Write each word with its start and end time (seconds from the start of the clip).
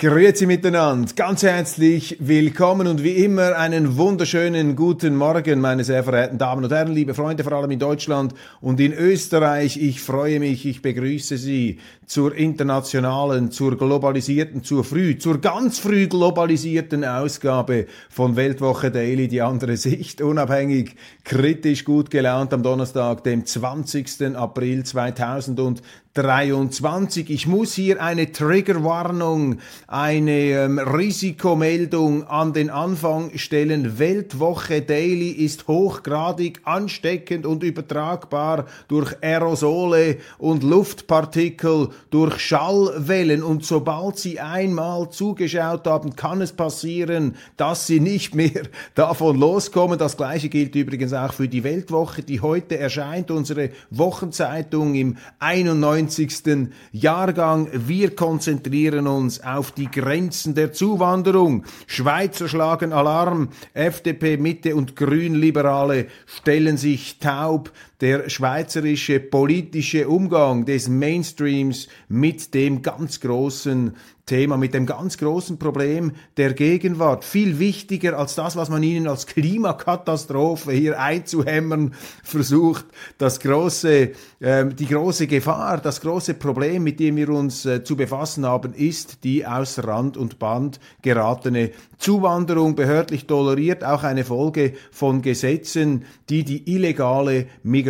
Grüezi 0.00 0.46
miteinander, 0.46 1.12
ganz 1.14 1.42
herzlich 1.42 2.16
willkommen 2.20 2.86
und 2.86 3.04
wie 3.04 3.22
immer 3.22 3.58
einen 3.58 3.98
wunderschönen 3.98 4.74
guten 4.74 5.14
Morgen, 5.14 5.60
meine 5.60 5.84
sehr 5.84 6.02
verehrten 6.02 6.38
Damen 6.38 6.64
und 6.64 6.72
Herren, 6.72 6.94
liebe 6.94 7.12
Freunde, 7.12 7.44
vor 7.44 7.52
allem 7.52 7.70
in 7.70 7.80
Deutschland 7.80 8.32
und 8.62 8.80
in 8.80 8.94
Österreich. 8.94 9.76
Ich 9.76 10.00
freue 10.00 10.40
mich, 10.40 10.64
ich 10.64 10.80
begrüße 10.80 11.36
Sie 11.36 11.80
zur 12.06 12.34
internationalen, 12.34 13.50
zur 13.50 13.76
globalisierten, 13.76 14.64
zur 14.64 14.84
früh, 14.84 15.18
zur 15.18 15.38
ganz 15.38 15.78
früh 15.80 16.08
globalisierten 16.08 17.04
Ausgabe 17.04 17.84
von 18.08 18.36
Weltwoche 18.36 18.90
Daily, 18.90 19.28
die 19.28 19.42
andere 19.42 19.76
Sicht, 19.76 20.22
unabhängig, 20.22 20.96
kritisch, 21.24 21.84
gut 21.84 22.10
gelaunt 22.10 22.54
am 22.54 22.62
Donnerstag, 22.62 23.22
dem 23.24 23.44
20. 23.44 24.34
April 24.34 24.82
2000 24.82 25.82
23. 26.14 27.30
Ich 27.30 27.46
muss 27.46 27.72
hier 27.74 28.02
eine 28.02 28.32
Triggerwarnung, 28.32 29.58
eine 29.86 30.32
ähm, 30.32 30.78
Risikomeldung 30.80 32.26
an 32.26 32.52
den 32.52 32.68
Anfang 32.68 33.30
stellen. 33.36 34.00
Weltwoche 34.00 34.82
Daily 34.82 35.30
ist 35.30 35.68
hochgradig 35.68 36.62
ansteckend 36.64 37.46
und 37.46 37.62
übertragbar 37.62 38.66
durch 38.88 39.14
Aerosole 39.22 40.16
und 40.38 40.64
Luftpartikel, 40.64 41.90
durch 42.10 42.40
Schallwellen. 42.40 43.44
Und 43.44 43.64
sobald 43.64 44.18
Sie 44.18 44.40
einmal 44.40 45.10
zugeschaut 45.10 45.86
haben, 45.86 46.16
kann 46.16 46.40
es 46.40 46.52
passieren, 46.52 47.36
dass 47.56 47.86
Sie 47.86 48.00
nicht 48.00 48.34
mehr 48.34 48.62
davon 48.96 49.38
loskommen. 49.38 49.96
Das 49.96 50.16
gleiche 50.16 50.48
gilt 50.48 50.74
übrigens 50.74 51.12
auch 51.12 51.34
für 51.34 51.46
die 51.46 51.62
Weltwoche, 51.62 52.24
die 52.24 52.40
heute 52.40 52.78
erscheint, 52.78 53.30
unsere 53.30 53.70
Wochenzeitung 53.90 54.96
im 54.96 55.16
91 55.38 55.99
90. 56.00 56.70
Jahrgang. 56.92 57.68
Wir 57.72 58.14
konzentrieren 58.16 59.06
uns 59.06 59.42
auf 59.42 59.72
die 59.72 59.90
Grenzen 59.90 60.54
der 60.54 60.72
Zuwanderung. 60.72 61.64
Schweizer 61.86 62.48
schlagen 62.48 62.92
Alarm. 62.92 63.50
FDP, 63.74 64.36
Mitte 64.36 64.74
und 64.76 64.96
Grünliberale 64.96 66.06
stellen 66.26 66.76
sich 66.76 67.18
taub. 67.18 67.70
Der 68.00 68.30
schweizerische 68.30 69.20
politische 69.20 70.08
Umgang 70.08 70.64
des 70.64 70.88
Mainstreams 70.88 71.86
mit 72.08 72.54
dem 72.54 72.80
ganz 72.80 73.20
großen 73.20 73.94
Thema, 74.30 74.56
mit 74.56 74.74
dem 74.74 74.86
ganz 74.86 75.18
großen 75.18 75.58
Problem 75.58 76.12
der 76.36 76.54
Gegenwart. 76.54 77.24
Viel 77.24 77.58
wichtiger 77.58 78.16
als 78.16 78.36
das, 78.36 78.54
was 78.54 78.70
man 78.70 78.80
ihnen 78.82 79.08
als 79.08 79.26
Klimakatastrophe 79.26 80.70
hier 80.70 81.00
einzuhämmern 81.00 81.94
versucht. 82.22 82.86
Das 83.18 83.40
große, 83.40 84.12
äh, 84.38 84.66
die 84.66 84.86
große 84.86 85.26
Gefahr, 85.26 85.78
das 85.78 86.00
große 86.00 86.34
Problem, 86.34 86.84
mit 86.84 87.00
dem 87.00 87.16
wir 87.16 87.28
uns 87.30 87.66
äh, 87.66 87.82
zu 87.82 87.96
befassen 87.96 88.46
haben, 88.46 88.72
ist 88.72 89.24
die 89.24 89.44
aus 89.44 89.84
Rand 89.84 90.16
und 90.16 90.38
Band 90.38 90.78
geratene 91.02 91.72
Zuwanderung, 91.98 92.76
behördlich 92.76 93.26
toleriert, 93.26 93.82
auch 93.82 94.04
eine 94.04 94.24
Folge 94.24 94.74
von 94.92 95.22
Gesetzen, 95.22 96.04
die 96.28 96.44
die 96.44 96.72
illegale 96.72 97.46
Migration 97.64 97.89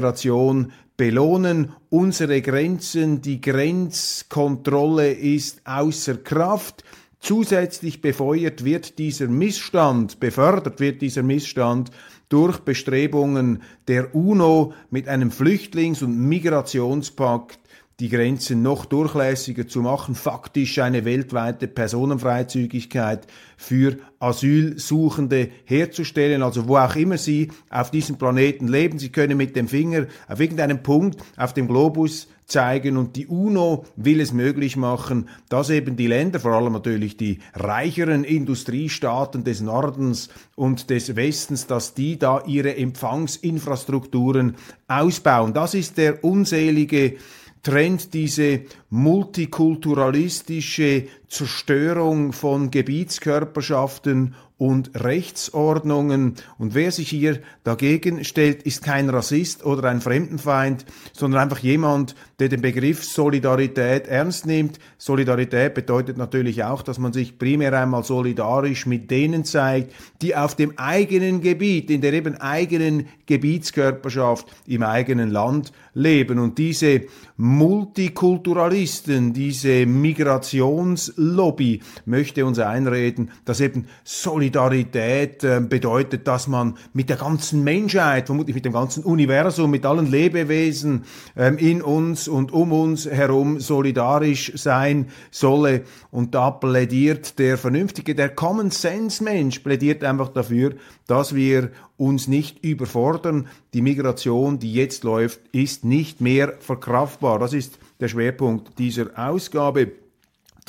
belohnen 0.97 1.73
unsere 1.89 2.43
Grenzen, 2.43 3.23
die 3.23 3.41
Grenzkontrolle 3.41 5.13
ist 5.13 5.63
außer 5.65 6.17
Kraft. 6.17 6.85
Zusätzlich 7.21 8.01
befeuert 8.01 8.65
wird 8.65 8.99
dieser 8.99 9.29
Missstand, 9.29 10.21
befördert 10.21 10.81
wird 10.81 11.03
dieser 11.03 11.23
Missstand 11.23 11.91
durch 12.29 12.61
Bestrebungen 12.61 13.63
der 13.89 14.15
UNO 14.15 14.73
mit 14.91 15.09
einem 15.09 15.31
Flüchtlings- 15.31 16.03
und 16.03 16.19
Migrationspakt 16.19 17.60
die 18.01 18.09
Grenzen 18.09 18.63
noch 18.63 18.87
durchlässiger 18.87 19.69
zu 19.69 19.83
machen, 19.83 20.15
faktisch 20.15 20.79
eine 20.79 21.05
weltweite 21.05 21.69
Personenfreizügigkeit 21.69 23.27
für 23.59 23.99
Asylsuchende 24.19 25.51
herzustellen, 25.67 26.43
also 26.43 26.67
wo 26.67 26.79
auch 26.79 26.97
immer 26.97 27.19
sie 27.19 27.51
auf 27.69 27.91
diesem 27.91 28.17
Planeten 28.17 28.69
leben. 28.69 28.99
Sie 28.99 29.11
können 29.11 29.37
mit 29.37 29.55
dem 29.55 29.69
Finger 29.69 30.07
auf 30.29 30.41
irgendeinem 30.41 30.83
Punkt 30.83 31.23
auf 31.37 31.53
dem 31.53 31.69
Globus 31.69 32.27
zeigen 32.47 32.97
und 32.97 33.17
die 33.17 33.27
UNO 33.27 33.85
will 33.97 34.21
es 34.21 34.33
möglich 34.33 34.77
machen, 34.77 35.29
dass 35.49 35.71
eben 35.71 35.97
die 35.97 36.09
Länder, 36.09 36.41
vor 36.41 36.53
allem 36.53 36.73
natürlich 36.73 37.17
die 37.17 37.39
reicheren 37.55 38.25
Industriestaaten 38.25 39.45
des 39.45 39.61
Nordens 39.61 40.31
und 40.57 40.91
des 40.91 41.17
Westens, 41.17 41.67
dass 41.67 41.95
die 41.95 42.19
da 42.19 42.43
ihre 42.47 42.77
Empfangsinfrastrukturen 42.77 44.57
ausbauen. 44.89 45.55
Das 45.55 45.75
ist 45.75 45.97
der 45.97 46.25
unselige 46.25 47.17
Trend, 47.63 48.15
diese 48.15 48.63
multikulturalistische 48.89 51.09
Zerstörung 51.29 52.33
von 52.33 52.71
Gebietskörperschaften 52.71 54.35
und 54.61 54.91
Rechtsordnungen. 54.95 56.35
Und 56.59 56.75
wer 56.75 56.93
sich 56.93 57.09
hier 57.09 57.41
dagegen 57.65 58.25
stellt, 58.25 58.63
ist 58.65 58.85
kein 58.85 59.09
Rassist 59.09 59.65
oder 59.65 59.89
ein 59.89 60.03
Fremdenfeind, 60.03 60.85
sondern 61.15 61.41
einfach 61.41 61.61
jemand, 61.61 62.15
der 62.41 62.51
den 62.51 62.61
Begriff 62.61 63.03
Solidarität 63.03 64.07
ernst 64.07 64.45
nimmt. 64.45 64.79
Solidarität 64.99 65.73
bedeutet 65.73 66.19
natürlich 66.19 66.63
auch, 66.63 66.83
dass 66.83 66.99
man 66.99 67.15
sich 67.15 67.39
primär 67.39 67.73
einmal 67.73 68.05
solidarisch 68.05 68.85
mit 68.85 69.11
denen 69.11 69.47
zeigt, 69.47 69.95
die 70.21 70.37
auf 70.37 70.57
dem 70.57 70.79
eigenen 70.79 71.41
Gebiet, 71.41 71.89
in 71.89 72.03
der 72.03 72.13
eben 72.13 72.37
eigenen 72.37 73.09
Gebietskörperschaft 73.25 74.47
im 74.67 74.83
eigenen 74.83 75.31
Land 75.31 75.73
leben. 75.95 76.39
Und 76.39 76.59
diese 76.59 77.05
Multikulturalisten, 77.39 79.33
diese 79.33 79.87
Migrationslobby 79.87 81.81
möchte 82.05 82.45
uns 82.45 82.59
einreden, 82.59 83.31
dass 83.47 83.61
eben 83.61 83.87
Solidarität 84.05 84.50
Solidarität 84.51 85.45
äh, 85.45 85.61
bedeutet, 85.61 86.27
dass 86.27 86.49
man 86.49 86.77
mit 86.93 87.09
der 87.09 87.17
ganzen 87.17 87.63
Menschheit, 87.63 88.27
vermutlich 88.27 88.55
mit 88.55 88.65
dem 88.65 88.73
ganzen 88.73 89.05
Universum, 89.05 89.71
mit 89.71 89.87
allen 89.87 90.11
Lebewesen 90.11 91.05
ähm, 91.37 91.57
in 91.59 91.83
uns 91.83 92.27
und 92.27 92.53
um 92.53 92.73
uns 92.73 93.07
herum 93.07 93.61
solidarisch 93.61 94.53
sein 94.57 95.07
solle. 95.31 95.83
Und 96.11 96.35
da 96.35 96.51
plädiert 96.51 97.39
der 97.39 97.59
vernünftige, 97.59 98.15
der 98.15 98.31
Common 98.31 98.71
Sense 98.71 99.23
Mensch 99.23 99.61
plädiert 99.61 100.03
einfach 100.03 100.29
dafür, 100.29 100.75
dass 101.07 101.35
wir 101.35 101.71
uns 101.97 102.27
nicht 102.27 102.65
überfordern. 102.65 103.47
Die 103.73 103.83
Migration, 103.83 104.59
die 104.59 104.75
jetzt 104.75 105.05
läuft, 105.05 105.41
ist 105.53 105.85
nicht 105.85 106.21
mehr 106.21 106.55
verkraftbar. 106.59 107.39
Das 107.39 107.53
ist 107.53 107.79
der 108.01 108.09
Schwerpunkt 108.09 108.79
dieser 108.79 109.07
Ausgabe. 109.17 109.93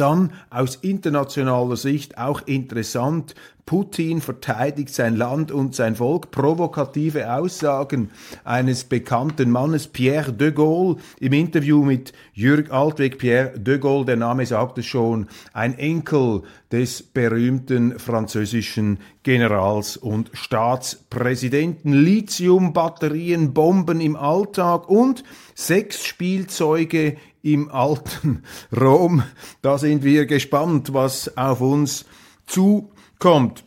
Dann 0.01 0.33
aus 0.49 0.77
internationaler 0.77 1.77
Sicht 1.77 2.17
auch 2.17 2.41
interessant, 2.47 3.35
Putin 3.67 4.19
verteidigt 4.19 4.93
sein 4.93 5.15
Land 5.15 5.51
und 5.51 5.75
sein 5.75 5.95
Volk. 5.95 6.31
Provokative 6.31 7.31
Aussagen 7.31 8.09
eines 8.43 8.83
bekannten 8.83 9.51
Mannes, 9.51 9.87
Pierre 9.87 10.33
de 10.33 10.51
Gaulle, 10.51 10.97
im 11.19 11.33
Interview 11.33 11.83
mit 11.83 12.13
Jürg 12.33 12.71
Altweg. 12.71 13.19
Pierre 13.19 13.57
de 13.57 13.77
Gaulle, 13.77 14.05
der 14.05 14.17
Name 14.17 14.45
sagt 14.45 14.79
es 14.79 14.87
schon, 14.87 15.27
ein 15.53 15.77
Enkel 15.77 16.41
des 16.71 17.03
berühmten 17.03 17.99
französischen 17.99 18.99
Generals 19.23 19.97
und 19.97 20.31
Staatspräsidenten. 20.33 21.93
Lithium-Batterien, 21.93 23.53
Bomben 23.53 24.01
im 24.01 24.15
Alltag 24.15 24.89
und 24.89 25.23
Sexspielzeuge 25.55 27.17
im 27.43 27.69
alten 27.71 28.43
Rom. 28.75 29.23
Da 29.61 29.77
sind 29.77 30.03
wir 30.03 30.25
gespannt, 30.25 30.93
was 30.93 31.35
auf 31.37 31.61
uns 31.61 32.05
zukommt. 32.45 33.63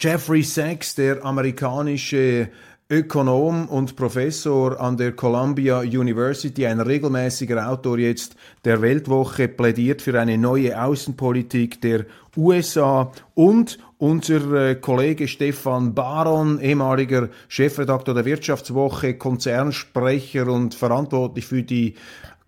Jeffrey 0.00 0.42
Sachs, 0.42 0.94
der 0.94 1.24
amerikanische 1.24 2.50
Ökonom 2.88 3.66
und 3.68 3.96
Professor 3.96 4.78
an 4.78 4.96
der 4.96 5.10
Columbia 5.10 5.80
University, 5.80 6.66
ein 6.66 6.78
regelmäßiger 6.78 7.68
Autor 7.68 7.98
jetzt 7.98 8.36
der 8.64 8.80
Weltwoche, 8.80 9.48
plädiert 9.48 10.02
für 10.02 10.20
eine 10.20 10.38
neue 10.38 10.80
Außenpolitik 10.80 11.80
der 11.80 12.06
USA 12.36 13.10
und 13.34 13.78
unser 13.98 14.52
äh, 14.52 14.74
Kollege 14.76 15.26
Stefan 15.26 15.94
Baron, 15.94 16.60
ehemaliger 16.60 17.28
Chefredakteur 17.48 18.14
der 18.14 18.24
Wirtschaftswoche, 18.24 19.14
Konzernsprecher 19.14 20.46
und 20.46 20.74
verantwortlich 20.76 21.46
für 21.46 21.64
die 21.64 21.94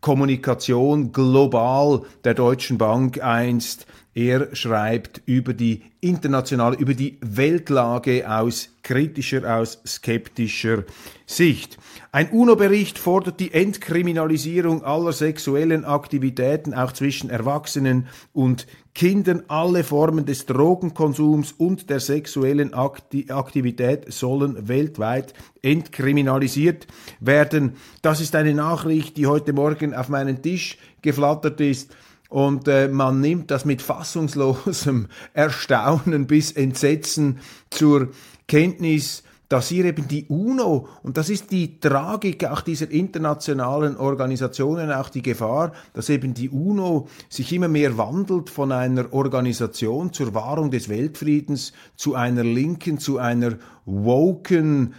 Kommunikation 0.01 1.13
global 1.13 2.03
der 2.25 2.35
Deutschen 2.35 2.79
Bank 2.79 3.23
einst. 3.23 3.87
Er 4.15 4.55
schreibt 4.55 5.23
über 5.27 5.55
die 5.55 5.83
internationale, 6.01 6.77
über 6.77 6.95
die 6.95 7.19
Weltlage 7.21 8.29
aus 8.29 8.71
kritischer, 8.83 9.57
aus 9.57 9.81
skeptischer 9.87 10.85
Sicht. 11.27 11.79
Ein 12.11 12.31
UNO-Bericht 12.31 12.99
fordert 12.99 13.39
die 13.39 13.53
Entkriminalisierung 13.53 14.83
aller 14.83 15.13
sexuellen 15.13 15.85
Aktivitäten, 15.85 16.75
auch 16.75 16.93
zwischen 16.93 17.31
Erwachsenen 17.31 18.09
und 18.33 18.67
Kindern. 18.99 19.45
Alle 19.47 19.85
Formen 19.85 20.27
des 20.27 20.45
Drogenkonsums 20.47 21.53
und 21.53 21.89
der 21.89 22.01
sexuellen 22.01 22.75
Aktivität 22.75 24.13
sollen 24.13 24.67
weltweit 24.67 25.35
entkriminalisiert 25.63 26.89
werden. 27.21 27.77
Das 28.03 28.21
ist 28.21 28.35
eine 28.35 28.55
Nachricht, 28.55 29.17
die 29.17 29.29
heute 29.29 29.53
Morgen 29.53 29.95
auf 29.95 30.09
meinen 30.09 30.43
Tisch 30.43 30.79
geflattert 31.01 31.61
ist. 31.61 31.95
Und 32.29 32.67
äh, 32.67 32.89
man 32.89 33.21
nimmt 33.21 33.53
das 33.53 33.65
mit 33.65 33.83
fassungslosem 33.83 35.07
Erstaunen 35.33 36.27
bis 36.27 36.51
Entsetzen 36.51 37.39
zur 37.71 38.09
Kenntnis, 38.49 39.23
dass 39.49 39.69
hier 39.69 39.87
eben 39.87 40.07
die 40.09 40.27
UNO, 40.27 40.89
und 41.03 41.17
das 41.17 41.31
ist 41.31 41.51
die 41.51 41.81
Tragik 41.81 42.45
auch 42.45 42.61
dieser 42.61 42.91
internationalen 42.91 43.97
Organisationen, 43.97 44.93
auch 44.93 45.09
die 45.09 45.23
Gefahr, 45.23 45.73
dass 45.95 46.11
eben 46.11 46.35
die 46.35 46.51
UNO 46.51 47.09
sich 47.31 47.53
immer 47.53 47.69
mehr 47.69 47.97
wandelt 47.97 48.51
von 48.51 48.73
einer 48.73 49.13
Organisation 49.13 50.13
zur 50.13 50.35
Wahrung 50.35 50.71
des 50.71 50.91
Weltfriedens 50.91 51.73
zu 51.97 52.15
einer 52.15 52.45
linken, 52.45 52.99
zu 52.99 53.19
einer 53.19 53.59
woken 53.87 54.95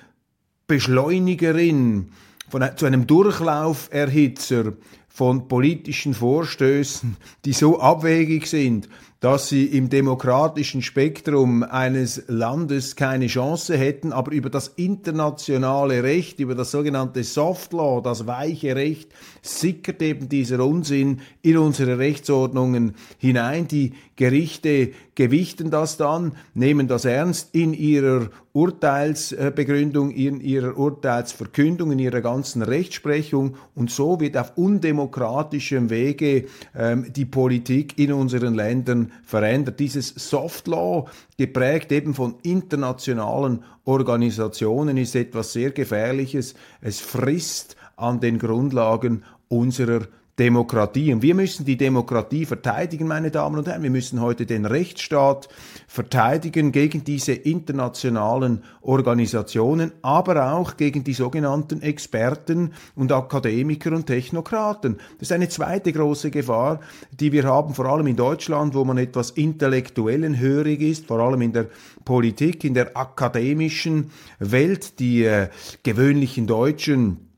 Beschleunigerin, 0.65 2.09
von, 2.49 2.63
zu 2.75 2.87
einem 2.87 3.05
Durchlauferhitzer, 3.05 4.73
von 5.07 5.47
politischen 5.47 6.13
Vorstößen, 6.13 7.17
die 7.43 7.53
so 7.53 7.79
abwegig 7.81 8.47
sind, 8.47 8.87
dass 9.19 9.49
sie 9.49 9.65
im 9.65 9.89
demokratischen 9.89 10.81
Spektrum 10.81 11.63
eines 11.63 12.23
Landes 12.27 12.95
keine 12.95 13.27
Chance 13.27 13.77
hätten, 13.77 14.13
aber 14.13 14.31
über 14.31 14.49
das 14.49 14.69
internationale 14.69 16.03
Recht, 16.03 16.39
über 16.39 16.55
das 16.55 16.71
sogenannte 16.71 17.23
Soft 17.25 17.73
Law, 17.73 18.01
das 18.01 18.27
weiche 18.27 18.75
Recht, 18.77 19.09
sickert 19.41 20.01
eben 20.01 20.29
dieser 20.29 20.65
Unsinn 20.65 21.19
in 21.41 21.57
unsere 21.57 21.97
Rechtsordnungen 21.97 22.95
hinein. 23.17 23.67
Die 23.67 23.93
Gerichte 24.15 24.91
gewichten 25.15 25.69
das 25.69 25.97
dann, 25.97 26.33
nehmen 26.53 26.87
das 26.87 27.03
ernst 27.03 27.53
in 27.53 27.73
ihrer 27.73 28.29
Urteilsbegründung, 28.53 30.11
in 30.11 30.41
ihrer 30.41 30.77
Urteilsverkündung, 30.77 31.91
in 31.91 31.99
ihrer 31.99 32.21
ganzen 32.21 32.61
Rechtsprechung 32.61 33.55
und 33.75 33.91
so 33.91 34.19
wird 34.19 34.37
auf 34.37 34.57
undemokratischem 34.57 35.89
Wege 35.89 36.45
ähm, 36.75 37.13
die 37.13 37.25
Politik 37.25 37.99
in 37.99 38.11
unseren 38.11 38.55
Ländern 38.55 39.11
verändert. 39.23 39.79
Dieses 39.79 40.09
Soft 40.09 40.67
Law, 40.67 41.07
geprägt 41.37 41.91
eben 41.91 42.13
von 42.13 42.35
internationalen 42.41 43.63
Organisationen, 43.85 44.97
ist 44.97 45.15
etwas 45.15 45.53
sehr 45.53 45.71
Gefährliches. 45.71 46.55
Es 46.81 46.99
frisst 46.99 47.75
an 47.95 48.19
den 48.19 48.39
Grundlagen 48.39 49.23
unserer 49.47 50.01
Demokratie. 50.39 51.13
Und 51.13 51.21
wir 51.21 51.35
müssen 51.35 51.65
die 51.65 51.75
Demokratie 51.75 52.45
verteidigen, 52.45 53.07
meine 53.07 53.29
Damen 53.29 53.57
und 53.57 53.67
Herren. 53.67 53.83
Wir 53.83 53.89
müssen 53.89 54.21
heute 54.21 54.45
den 54.45 54.65
Rechtsstaat 54.65 55.49
verteidigen 55.87 56.71
gegen 56.71 57.03
diese 57.03 57.33
internationalen 57.33 58.63
Organisationen, 58.81 59.91
aber 60.01 60.53
auch 60.53 60.77
gegen 60.77 61.03
die 61.03 61.13
sogenannten 61.13 61.81
Experten 61.81 62.71
und 62.95 63.11
Akademiker 63.11 63.91
und 63.91 64.05
Technokraten. 64.05 64.97
Das 65.19 65.27
ist 65.27 65.31
eine 65.33 65.49
zweite 65.49 65.91
große 65.91 66.31
Gefahr, 66.31 66.79
die 67.11 67.33
wir 67.33 67.43
haben, 67.43 67.73
vor 67.73 67.85
allem 67.85 68.07
in 68.07 68.15
Deutschland, 68.15 68.73
wo 68.73 68.85
man 68.85 68.97
etwas 68.97 69.31
intellektuellen 69.31 70.39
hörig 70.39 70.81
ist, 70.81 71.05
vor 71.05 71.19
allem 71.19 71.41
in 71.41 71.51
der 71.51 71.67
Politik, 72.05 72.63
in 72.63 72.73
der 72.73 72.95
akademischen 72.95 74.11
Welt, 74.39 74.99
die 74.99 75.25
äh, 75.25 75.49
gewöhnlichen 75.83 76.47
Deutschen 76.47 77.28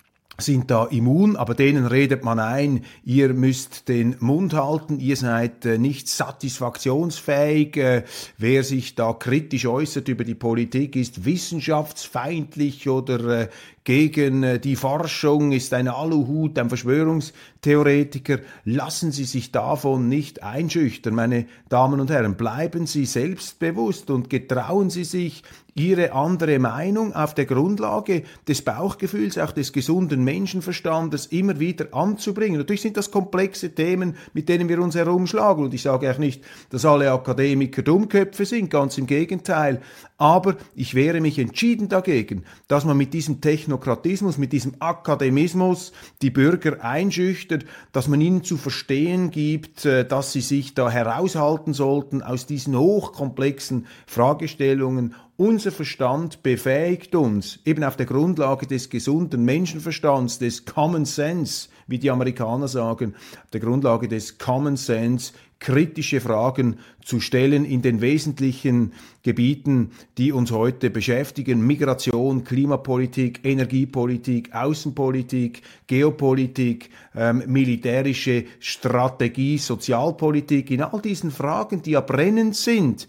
sind 0.41 0.69
da 0.71 0.85
immun, 0.85 1.35
aber 1.35 1.53
denen 1.53 1.85
redet 1.85 2.23
man 2.23 2.39
ein, 2.39 2.83
ihr 3.03 3.33
müsst 3.33 3.87
den 3.87 4.15
Mund 4.19 4.53
halten, 4.53 4.99
ihr 4.99 5.15
seid 5.15 5.65
äh, 5.65 5.77
nicht 5.77 6.09
satisfaktionsfähig, 6.09 7.77
äh, 7.77 8.03
wer 8.37 8.63
sich 8.63 8.95
da 8.95 9.13
kritisch 9.13 9.65
äußert 9.65 10.07
über 10.07 10.23
die 10.23 10.35
Politik, 10.35 10.95
ist 10.95 11.25
wissenschaftsfeindlich 11.25 12.89
oder 12.89 13.41
äh, 13.41 13.47
gegen 13.83 14.43
äh, 14.43 14.59
die 14.59 14.75
Forschung, 14.75 15.51
ist 15.51 15.73
ein 15.73 15.87
Aluhut, 15.87 16.57
ein 16.59 16.69
Verschwörungstheoretiker. 16.69 18.39
Lassen 18.65 19.11
Sie 19.11 19.25
sich 19.25 19.51
davon 19.51 20.07
nicht 20.07 20.43
einschüchtern, 20.43 21.15
meine 21.15 21.45
Damen 21.69 21.99
und 21.99 22.09
Herren. 22.09 22.35
Bleiben 22.35 22.85
Sie 22.85 23.05
selbstbewusst 23.05 24.09
und 24.09 24.29
getrauen 24.29 24.89
Sie 24.89 25.03
sich, 25.03 25.43
Ihre 25.73 26.11
andere 26.11 26.59
Meinung 26.59 27.13
auf 27.13 27.33
der 27.33 27.45
Grundlage 27.45 28.23
des 28.45 28.61
Bauchgefühls, 28.61 29.37
auch 29.37 29.53
des 29.53 29.71
gesunden 29.71 30.21
Menschenverstandes 30.21 31.27
immer 31.27 31.61
wieder 31.61 31.93
anzubringen. 31.93 32.57
Natürlich 32.57 32.81
sind 32.81 32.97
das 32.97 33.09
komplexe 33.09 33.73
Themen, 33.73 34.17
mit 34.33 34.49
denen 34.49 34.67
wir 34.67 34.81
uns 34.81 34.95
herumschlagen. 34.95 35.63
Und 35.63 35.73
ich 35.73 35.83
sage 35.83 36.11
auch 36.11 36.17
nicht, 36.17 36.43
dass 36.71 36.83
alle 36.83 37.13
Akademiker 37.13 37.83
Dummköpfe 37.83 38.45
sind, 38.45 38.69
ganz 38.69 38.97
im 38.97 39.07
Gegenteil. 39.07 39.79
Aber 40.17 40.57
ich 40.75 40.93
wehre 40.93 41.21
mich 41.21 41.39
entschieden 41.39 41.87
dagegen, 41.87 42.43
dass 42.67 42.83
man 42.83 42.97
mit 42.97 43.13
diesem 43.13 43.39
Technokratismus, 43.71 44.37
mit 44.37 44.51
diesem 44.51 44.75
Akademismus 44.79 45.93
die 46.21 46.29
Bürger 46.29 46.83
einschüchtert, 46.83 47.65
dass 47.93 48.09
man 48.09 48.19
ihnen 48.19 48.43
zu 48.43 48.57
verstehen 48.57 49.31
gibt, 49.31 49.85
äh, 49.85 50.05
dass 50.05 50.33
sie 50.33 50.41
sich 50.41 50.73
da 50.73 50.89
heraushalten 50.89 51.73
sollten 51.73 52.21
aus 52.21 52.45
diesen 52.45 52.77
hochkomplexen 52.77 53.87
Fragestellungen. 54.05 55.15
Unser 55.37 55.71
Verstand 55.71 56.43
befähigt 56.43 57.15
uns, 57.15 57.59
eben 57.65 57.83
auf 57.83 57.95
der 57.95 58.05
Grundlage 58.05 58.67
des 58.67 58.89
gesunden 58.89 59.43
Menschenverstands, 59.45 60.37
des 60.37 60.65
Common 60.65 61.05
Sense, 61.05 61.69
wie 61.87 61.97
die 61.97 62.11
Amerikaner 62.11 62.67
sagen, 62.67 63.15
auf 63.43 63.49
der 63.51 63.61
Grundlage 63.61 64.07
des 64.07 64.37
Common 64.37 64.75
Sense 64.75 65.33
kritische 65.61 66.19
Fragen 66.19 66.79
zu 67.05 67.19
stellen 67.21 67.63
in 67.63 67.81
den 67.81 68.01
wesentlichen 68.01 68.93
Gebieten, 69.23 69.91
die 70.17 70.31
uns 70.31 70.51
heute 70.51 70.89
beschäftigen. 70.89 71.65
Migration, 71.65 72.43
Klimapolitik, 72.43 73.41
Energiepolitik, 73.43 74.53
Außenpolitik, 74.53 75.61
Geopolitik, 75.87 76.89
ähm, 77.15 77.43
militärische 77.45 78.45
Strategie, 78.59 79.59
Sozialpolitik. 79.59 80.71
In 80.71 80.81
all 80.81 80.99
diesen 80.99 81.31
Fragen, 81.31 81.83
die 81.83 81.91
ja 81.91 82.01
brennend 82.01 82.55
sind, 82.55 83.07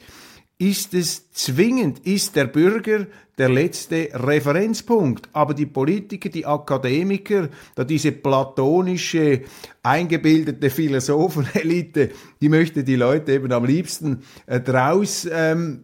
ist 0.63 0.95
es 0.95 1.29
zwingend, 1.33 2.07
ist 2.07 2.37
der 2.37 2.45
Bürger 2.45 3.09
der 3.37 3.49
letzte 3.49 4.11
Referenzpunkt. 4.13 5.29
Aber 5.33 5.55
die 5.55 5.67
Politiker, 5.67 6.29
die 6.29 6.47
Akademiker, 6.47 7.49
da 7.75 7.83
diese 7.83 8.13
platonische, 8.13 9.43
eingebildete 9.83 10.71
Philosophenelite, 10.71 12.11
die 12.41 12.49
möchte 12.49 12.85
die 12.85 12.95
Leute 12.95 13.33
eben 13.33 13.51
am 13.51 13.65
liebsten 13.65 14.23
äh, 14.47 14.61
draus 14.61 15.29
ähm, 15.31 15.83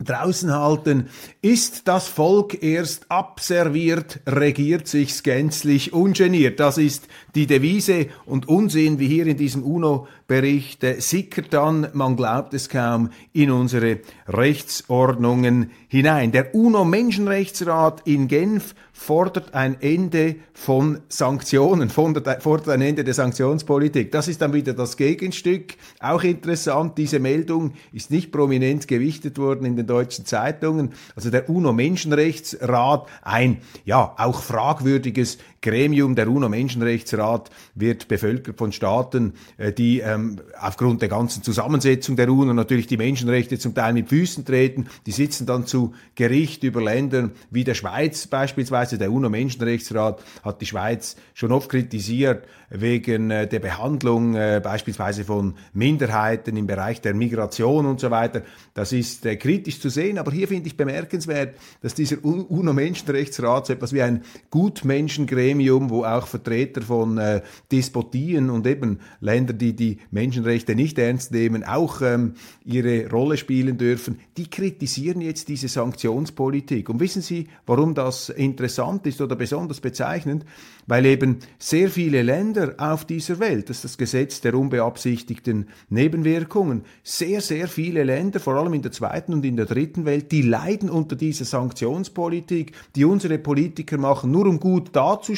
draußen 0.00 0.52
halten, 0.52 1.08
ist 1.42 1.88
das 1.88 2.08
Volk 2.08 2.62
erst 2.62 3.10
abserviert, 3.10 4.20
regiert 4.26 4.86
sich's 4.86 5.22
gänzlich 5.22 5.92
ungeniert. 5.92 6.60
Das 6.60 6.78
ist 6.78 7.08
die 7.38 7.46
Devise 7.46 8.08
und 8.26 8.48
Unsinn, 8.48 8.98
wie 8.98 9.06
hier 9.06 9.28
in 9.28 9.36
diesem 9.36 9.62
UNO-Bericht, 9.62 10.82
äh, 10.82 11.00
sickert 11.00 11.52
dann, 11.52 11.86
man 11.92 12.16
glaubt 12.16 12.52
es 12.52 12.68
kaum, 12.68 13.10
in 13.32 13.52
unsere 13.52 14.00
Rechtsordnungen 14.26 15.70
hinein. 15.86 16.32
Der 16.32 16.52
UNO-Menschenrechtsrat 16.52 18.02
in 18.08 18.26
Genf 18.26 18.74
fordert 18.92 19.54
ein 19.54 19.80
Ende 19.80 20.34
von 20.52 20.98
Sanktionen, 21.08 21.90
fordert, 21.90 22.42
fordert 22.42 22.70
ein 22.70 22.82
Ende 22.82 23.04
der 23.04 23.14
Sanktionspolitik. 23.14 24.10
Das 24.10 24.26
ist 24.26 24.42
dann 24.42 24.52
wieder 24.52 24.74
das 24.74 24.96
Gegenstück. 24.96 25.74
Auch 26.00 26.24
interessant, 26.24 26.98
diese 26.98 27.20
Meldung 27.20 27.74
ist 27.92 28.10
nicht 28.10 28.32
prominent 28.32 28.88
gewichtet 28.88 29.38
worden 29.38 29.64
in 29.64 29.76
den 29.76 29.86
deutschen 29.86 30.26
Zeitungen. 30.26 30.90
Also 31.14 31.30
der 31.30 31.48
UNO-Menschenrechtsrat, 31.48 33.06
ein 33.22 33.58
ja 33.84 34.12
auch 34.18 34.42
fragwürdiges 34.42 35.38
Gremium, 35.60 36.14
der 36.14 36.28
UNO-Menschenrechtsrat, 36.28 37.50
wird 37.74 38.08
bevölkert 38.08 38.58
von 38.58 38.72
Staaten, 38.72 39.34
äh, 39.56 39.72
die 39.72 40.00
ähm, 40.00 40.40
aufgrund 40.60 41.02
der 41.02 41.08
ganzen 41.08 41.42
Zusammensetzung 41.42 42.16
der 42.16 42.30
UNO 42.30 42.54
natürlich 42.54 42.86
die 42.86 42.96
Menschenrechte 42.96 43.58
zum 43.58 43.74
Teil 43.74 43.92
mit 43.92 44.08
Füßen 44.08 44.44
treten. 44.44 44.86
Die 45.06 45.12
sitzen 45.12 45.46
dann 45.46 45.66
zu 45.66 45.94
Gericht 46.14 46.62
über 46.62 46.80
Länder 46.80 47.30
wie 47.50 47.64
der 47.64 47.74
Schweiz 47.74 48.26
beispielsweise. 48.28 48.98
Der 48.98 49.10
UNO-Menschenrechtsrat 49.10 50.22
hat 50.44 50.60
die 50.60 50.66
Schweiz 50.66 51.16
schon 51.34 51.50
oft 51.50 51.68
kritisiert 51.68 52.44
wegen 52.70 53.30
äh, 53.30 53.48
der 53.48 53.58
Behandlung 53.58 54.36
äh, 54.36 54.60
beispielsweise 54.62 55.24
von 55.24 55.54
Minderheiten 55.72 56.56
im 56.56 56.66
Bereich 56.66 57.00
der 57.00 57.14
Migration 57.14 57.86
und 57.86 57.98
so 57.98 58.10
weiter. 58.10 58.42
Das 58.74 58.92
ist 58.92 59.22
kritisch 59.22 59.80
zu 59.80 59.88
sehen, 59.88 60.18
aber 60.18 60.30
hier 60.30 60.46
finde 60.46 60.68
ich 60.68 60.76
bemerkenswert, 60.76 61.56
dass 61.80 61.94
dieser 61.94 62.24
UNO-Menschenrechtsrat 62.24 63.66
so 63.66 63.72
etwas 63.72 63.92
wie 63.92 64.02
ein 64.02 64.22
Gutmenschengremium 64.50 65.47
Gremium, 65.48 65.88
wo 65.88 66.04
auch 66.04 66.26
Vertreter 66.26 66.82
von 66.82 67.16
äh, 67.16 67.40
Despotien 67.72 68.50
und 68.50 68.66
eben 68.66 69.00
Ländern, 69.20 69.56
die 69.56 69.74
die 69.74 69.98
Menschenrechte 70.10 70.74
nicht 70.74 70.98
ernst 70.98 71.32
nehmen, 71.32 71.64
auch 71.64 72.02
ähm, 72.02 72.34
ihre 72.66 73.08
Rolle 73.08 73.38
spielen 73.38 73.78
dürfen, 73.78 74.18
die 74.36 74.50
kritisieren 74.50 75.22
jetzt 75.22 75.48
diese 75.48 75.68
Sanktionspolitik. 75.68 76.90
Und 76.90 77.00
wissen 77.00 77.22
Sie, 77.22 77.48
warum 77.64 77.94
das 77.94 78.28
interessant 78.28 79.06
ist 79.06 79.22
oder 79.22 79.36
besonders 79.36 79.80
bezeichnend? 79.80 80.44
Weil 80.86 81.06
eben 81.06 81.38
sehr 81.58 81.88
viele 81.88 82.22
Länder 82.22 82.74
auf 82.78 83.04
dieser 83.04 83.38
Welt, 83.38 83.70
das 83.70 83.78
ist 83.78 83.84
das 83.84 83.98
Gesetz 83.98 84.40
der 84.40 84.54
unbeabsichtigten 84.54 85.68
Nebenwirkungen, 85.88 86.82
sehr, 87.02 87.40
sehr 87.40 87.68
viele 87.68 88.04
Länder, 88.04 88.40
vor 88.40 88.54
allem 88.54 88.74
in 88.74 88.82
der 88.82 88.92
zweiten 88.92 89.32
und 89.32 89.44
in 89.44 89.56
der 89.56 89.66
dritten 89.66 90.04
Welt, 90.04 90.32
die 90.32 90.42
leiden 90.42 90.90
unter 90.90 91.16
dieser 91.16 91.44
Sanktionspolitik, 91.44 92.72
die 92.96 93.04
unsere 93.04 93.38
Politiker 93.38 93.98
machen, 93.98 94.30
nur 94.30 94.46
um 94.46 94.60
gut 94.60 94.90
dazustehen, 94.94 95.37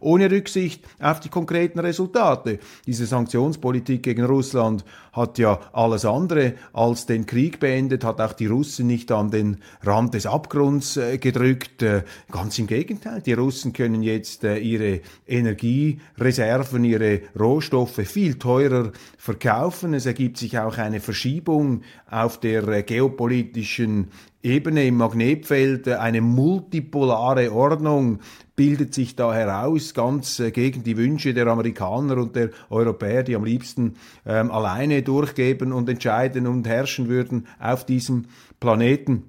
ohne 0.00 0.30
Rücksicht 0.30 0.84
auf 1.00 1.20
die 1.20 1.28
konkreten 1.28 1.78
Resultate. 1.78 2.58
Diese 2.86 3.06
Sanktionspolitik 3.06 4.02
gegen 4.02 4.24
Russland 4.24 4.84
hat 5.12 5.38
ja 5.38 5.58
alles 5.72 6.04
andere 6.04 6.54
als 6.72 7.06
den 7.06 7.26
Krieg 7.26 7.58
beendet, 7.58 8.04
hat 8.04 8.20
auch 8.20 8.34
die 8.34 8.46
Russen 8.46 8.86
nicht 8.86 9.10
an 9.10 9.30
den 9.30 9.58
Rand 9.82 10.14
des 10.14 10.26
Abgrunds 10.26 10.96
äh, 10.96 11.18
gedrückt. 11.18 11.82
Äh, 11.82 12.04
ganz 12.30 12.58
im 12.58 12.66
Gegenteil, 12.66 13.22
die 13.22 13.32
Russen 13.32 13.72
können 13.72 14.02
jetzt 14.02 14.44
äh, 14.44 14.58
ihre 14.58 15.00
Energiereserven, 15.26 16.84
ihre 16.84 17.20
Rohstoffe 17.38 18.06
viel 18.06 18.38
teurer 18.38 18.92
verkaufen. 19.16 19.94
Es 19.94 20.06
ergibt 20.06 20.36
sich 20.36 20.58
auch 20.58 20.76
eine 20.76 21.00
Verschiebung 21.00 21.82
auf 22.10 22.38
der 22.38 22.68
äh, 22.68 22.82
geopolitischen 22.82 24.08
Ebene 24.42 24.86
im 24.86 24.98
Magnetfeld, 24.98 25.86
äh, 25.88 25.94
eine 25.94 26.20
multipolare 26.20 27.52
Ordnung 27.52 28.20
bildet 28.56 28.94
sich 28.94 29.14
da 29.14 29.32
heraus, 29.32 29.94
ganz 29.94 30.40
äh, 30.40 30.50
gegen 30.50 30.82
die 30.82 30.96
Wünsche 30.96 31.34
der 31.34 31.46
Amerikaner 31.46 32.16
und 32.16 32.34
der 32.34 32.50
Europäer, 32.70 33.22
die 33.22 33.36
am 33.36 33.44
liebsten 33.44 33.94
ähm, 34.24 34.50
alleine 34.50 35.02
durchgeben 35.02 35.72
und 35.72 35.88
entscheiden 35.88 36.46
und 36.46 36.66
herrschen 36.66 37.08
würden 37.08 37.46
auf 37.60 37.84
diesem 37.84 38.24
Planeten. 38.58 39.24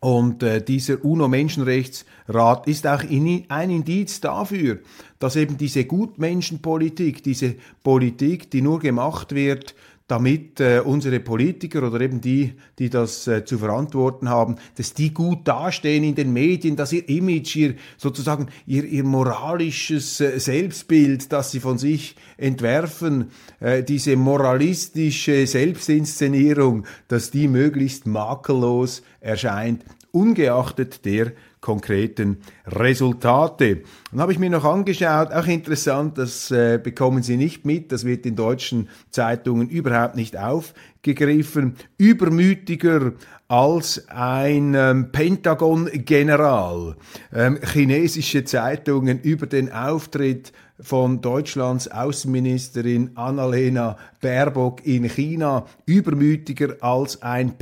Und 0.00 0.44
äh, 0.44 0.62
dieser 0.62 1.04
UNO-Menschenrechtsrat 1.04 2.68
ist 2.68 2.86
auch 2.86 3.02
in, 3.02 3.44
ein 3.48 3.70
Indiz 3.70 4.20
dafür, 4.20 4.78
dass 5.18 5.34
eben 5.34 5.56
diese 5.56 5.86
Gutmenschenpolitik, 5.86 7.24
diese 7.24 7.56
Politik, 7.82 8.50
die 8.50 8.62
nur 8.62 8.78
gemacht 8.78 9.34
wird, 9.34 9.74
damit 10.08 10.58
äh, 10.58 10.80
unsere 10.84 11.20
Politiker 11.20 11.86
oder 11.86 12.00
eben 12.00 12.20
die, 12.20 12.54
die 12.78 12.88
das 12.88 13.28
äh, 13.28 13.44
zu 13.44 13.58
verantworten 13.58 14.28
haben, 14.30 14.56
dass 14.76 14.94
die 14.94 15.12
gut 15.12 15.46
dastehen 15.46 16.02
in 16.02 16.14
den 16.14 16.32
Medien, 16.32 16.76
dass 16.76 16.92
ihr 16.92 17.06
Image, 17.08 17.54
ihr 17.56 17.74
sozusagen 17.98 18.48
ihr, 18.66 18.84
ihr 18.84 19.04
moralisches 19.04 20.20
äh, 20.20 20.40
Selbstbild, 20.40 21.30
das 21.30 21.50
sie 21.50 21.60
von 21.60 21.76
sich 21.76 22.16
entwerfen, 22.38 23.30
äh, 23.60 23.82
diese 23.82 24.16
moralistische 24.16 25.46
Selbstinszenierung, 25.46 26.86
dass 27.08 27.30
die 27.30 27.46
möglichst 27.46 28.06
makellos 28.06 29.02
erscheint, 29.20 29.84
ungeachtet 30.10 31.04
der 31.04 31.32
konkreten 31.68 32.38
Resultate. 32.66 33.82
Und 34.10 34.22
habe 34.22 34.32
ich 34.32 34.38
mir 34.38 34.48
noch 34.48 34.64
angeschaut, 34.64 35.32
auch 35.32 35.46
interessant, 35.46 36.16
das 36.16 36.50
äh, 36.50 36.80
bekommen 36.82 37.22
Sie 37.22 37.36
nicht 37.36 37.66
mit, 37.66 37.92
das 37.92 38.06
wird 38.06 38.24
in 38.24 38.36
deutschen 38.36 38.88
Zeitungen 39.10 39.68
überhaupt 39.68 40.16
nicht 40.16 40.38
aufgegriffen, 40.38 41.74
übermütiger 41.98 43.12
als 43.48 44.08
ein 44.08 44.72
ähm, 44.74 45.12
Pentagon-General. 45.12 46.96
Ähm, 47.34 47.58
chinesische 47.62 48.44
Zeitungen 48.44 49.20
über 49.20 49.46
den 49.46 49.70
Auftritt 49.70 50.54
von 50.80 51.20
Deutschlands 51.20 51.86
Außenministerin 51.86 53.10
Annalena 53.14 53.98
Baerbock 54.22 54.86
in 54.86 55.04
China 55.04 55.66
übermütiger 55.84 56.76
als 56.80 57.20
ein 57.20 57.58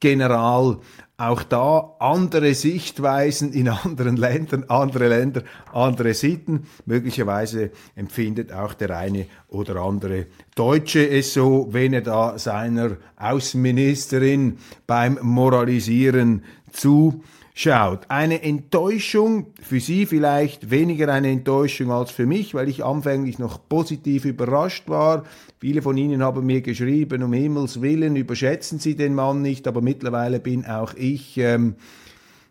Pentagon-General. 0.00 0.78
Auch 1.16 1.42
da 1.42 1.96
andere 1.98 2.54
Sichtweisen 2.54 3.52
in 3.52 3.68
anderen 3.68 4.16
Ländern, 4.16 4.64
andere 4.68 5.08
Länder, 5.08 5.42
andere 5.70 6.14
Sitten. 6.14 6.66
Möglicherweise 6.86 7.72
empfindet 7.94 8.54
auch 8.54 8.72
der 8.72 8.96
eine 8.96 9.26
oder 9.48 9.76
andere 9.76 10.28
Deutsche 10.54 11.06
es 11.06 11.34
so, 11.34 11.68
wenn 11.72 11.92
er 11.92 12.00
da 12.00 12.38
seiner 12.38 12.96
Außenministerin 13.16 14.56
beim 14.86 15.18
Moralisieren 15.20 16.42
zu 16.72 17.22
schaut. 17.60 18.06
Eine 18.08 18.42
Enttäuschung, 18.42 19.48
für 19.60 19.80
Sie 19.80 20.06
vielleicht 20.06 20.70
weniger 20.70 21.12
eine 21.12 21.30
Enttäuschung 21.30 21.90
als 21.90 22.10
für 22.10 22.26
mich, 22.26 22.54
weil 22.54 22.68
ich 22.68 22.84
anfänglich 22.84 23.38
noch 23.38 23.68
positiv 23.68 24.24
überrascht 24.24 24.88
war. 24.88 25.24
Viele 25.58 25.82
von 25.82 25.96
Ihnen 25.96 26.22
haben 26.22 26.46
mir 26.46 26.62
geschrieben, 26.62 27.22
um 27.22 27.32
Himmels 27.32 27.80
Willen, 27.82 28.16
überschätzen 28.16 28.78
Sie 28.78 28.96
den 28.96 29.14
Mann 29.14 29.42
nicht, 29.42 29.68
aber 29.68 29.82
mittlerweile 29.82 30.40
bin 30.40 30.64
auch 30.64 30.94
ich 30.94 31.36
ähm, 31.36 31.74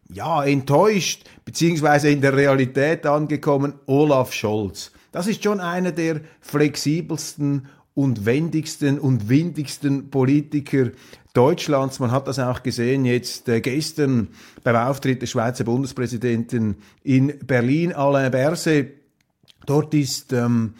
ja 0.10 0.44
enttäuscht, 0.44 1.28
beziehungsweise 1.46 2.10
in 2.10 2.22
der 2.22 2.36
Realität 2.36 3.06
angekommen, 3.06 3.74
Olaf 3.88 4.34
Scholz. 4.34 4.92
Das 5.12 5.28
ist 5.28 5.44
schon 5.44 5.60
einer 5.60 5.92
der 5.92 6.22
flexibelsten 6.40 7.68
und 7.96 8.26
wendigsten 8.26 9.00
und 9.00 9.28
windigsten 9.28 10.10
Politiker 10.10 10.92
Deutschlands. 11.34 12.00
Man 12.00 12.12
hat 12.12 12.28
das 12.28 12.40
auch 12.40 12.64
gesehen 12.64 13.06
jetzt 13.06 13.48
äh, 13.50 13.62
gestern 13.62 14.30
beim 14.64 14.76
Auftritt 14.76 15.22
des 15.22 15.30
Schweizer 15.30 15.64
Bundespräsidenten 15.64 16.78
in 17.04 17.38
Berlin, 17.46 17.94
Alain 17.94 18.32
Berset. 18.32 18.94
Dort 19.66 19.94
ist 19.94 20.34
ähm, 20.34 20.74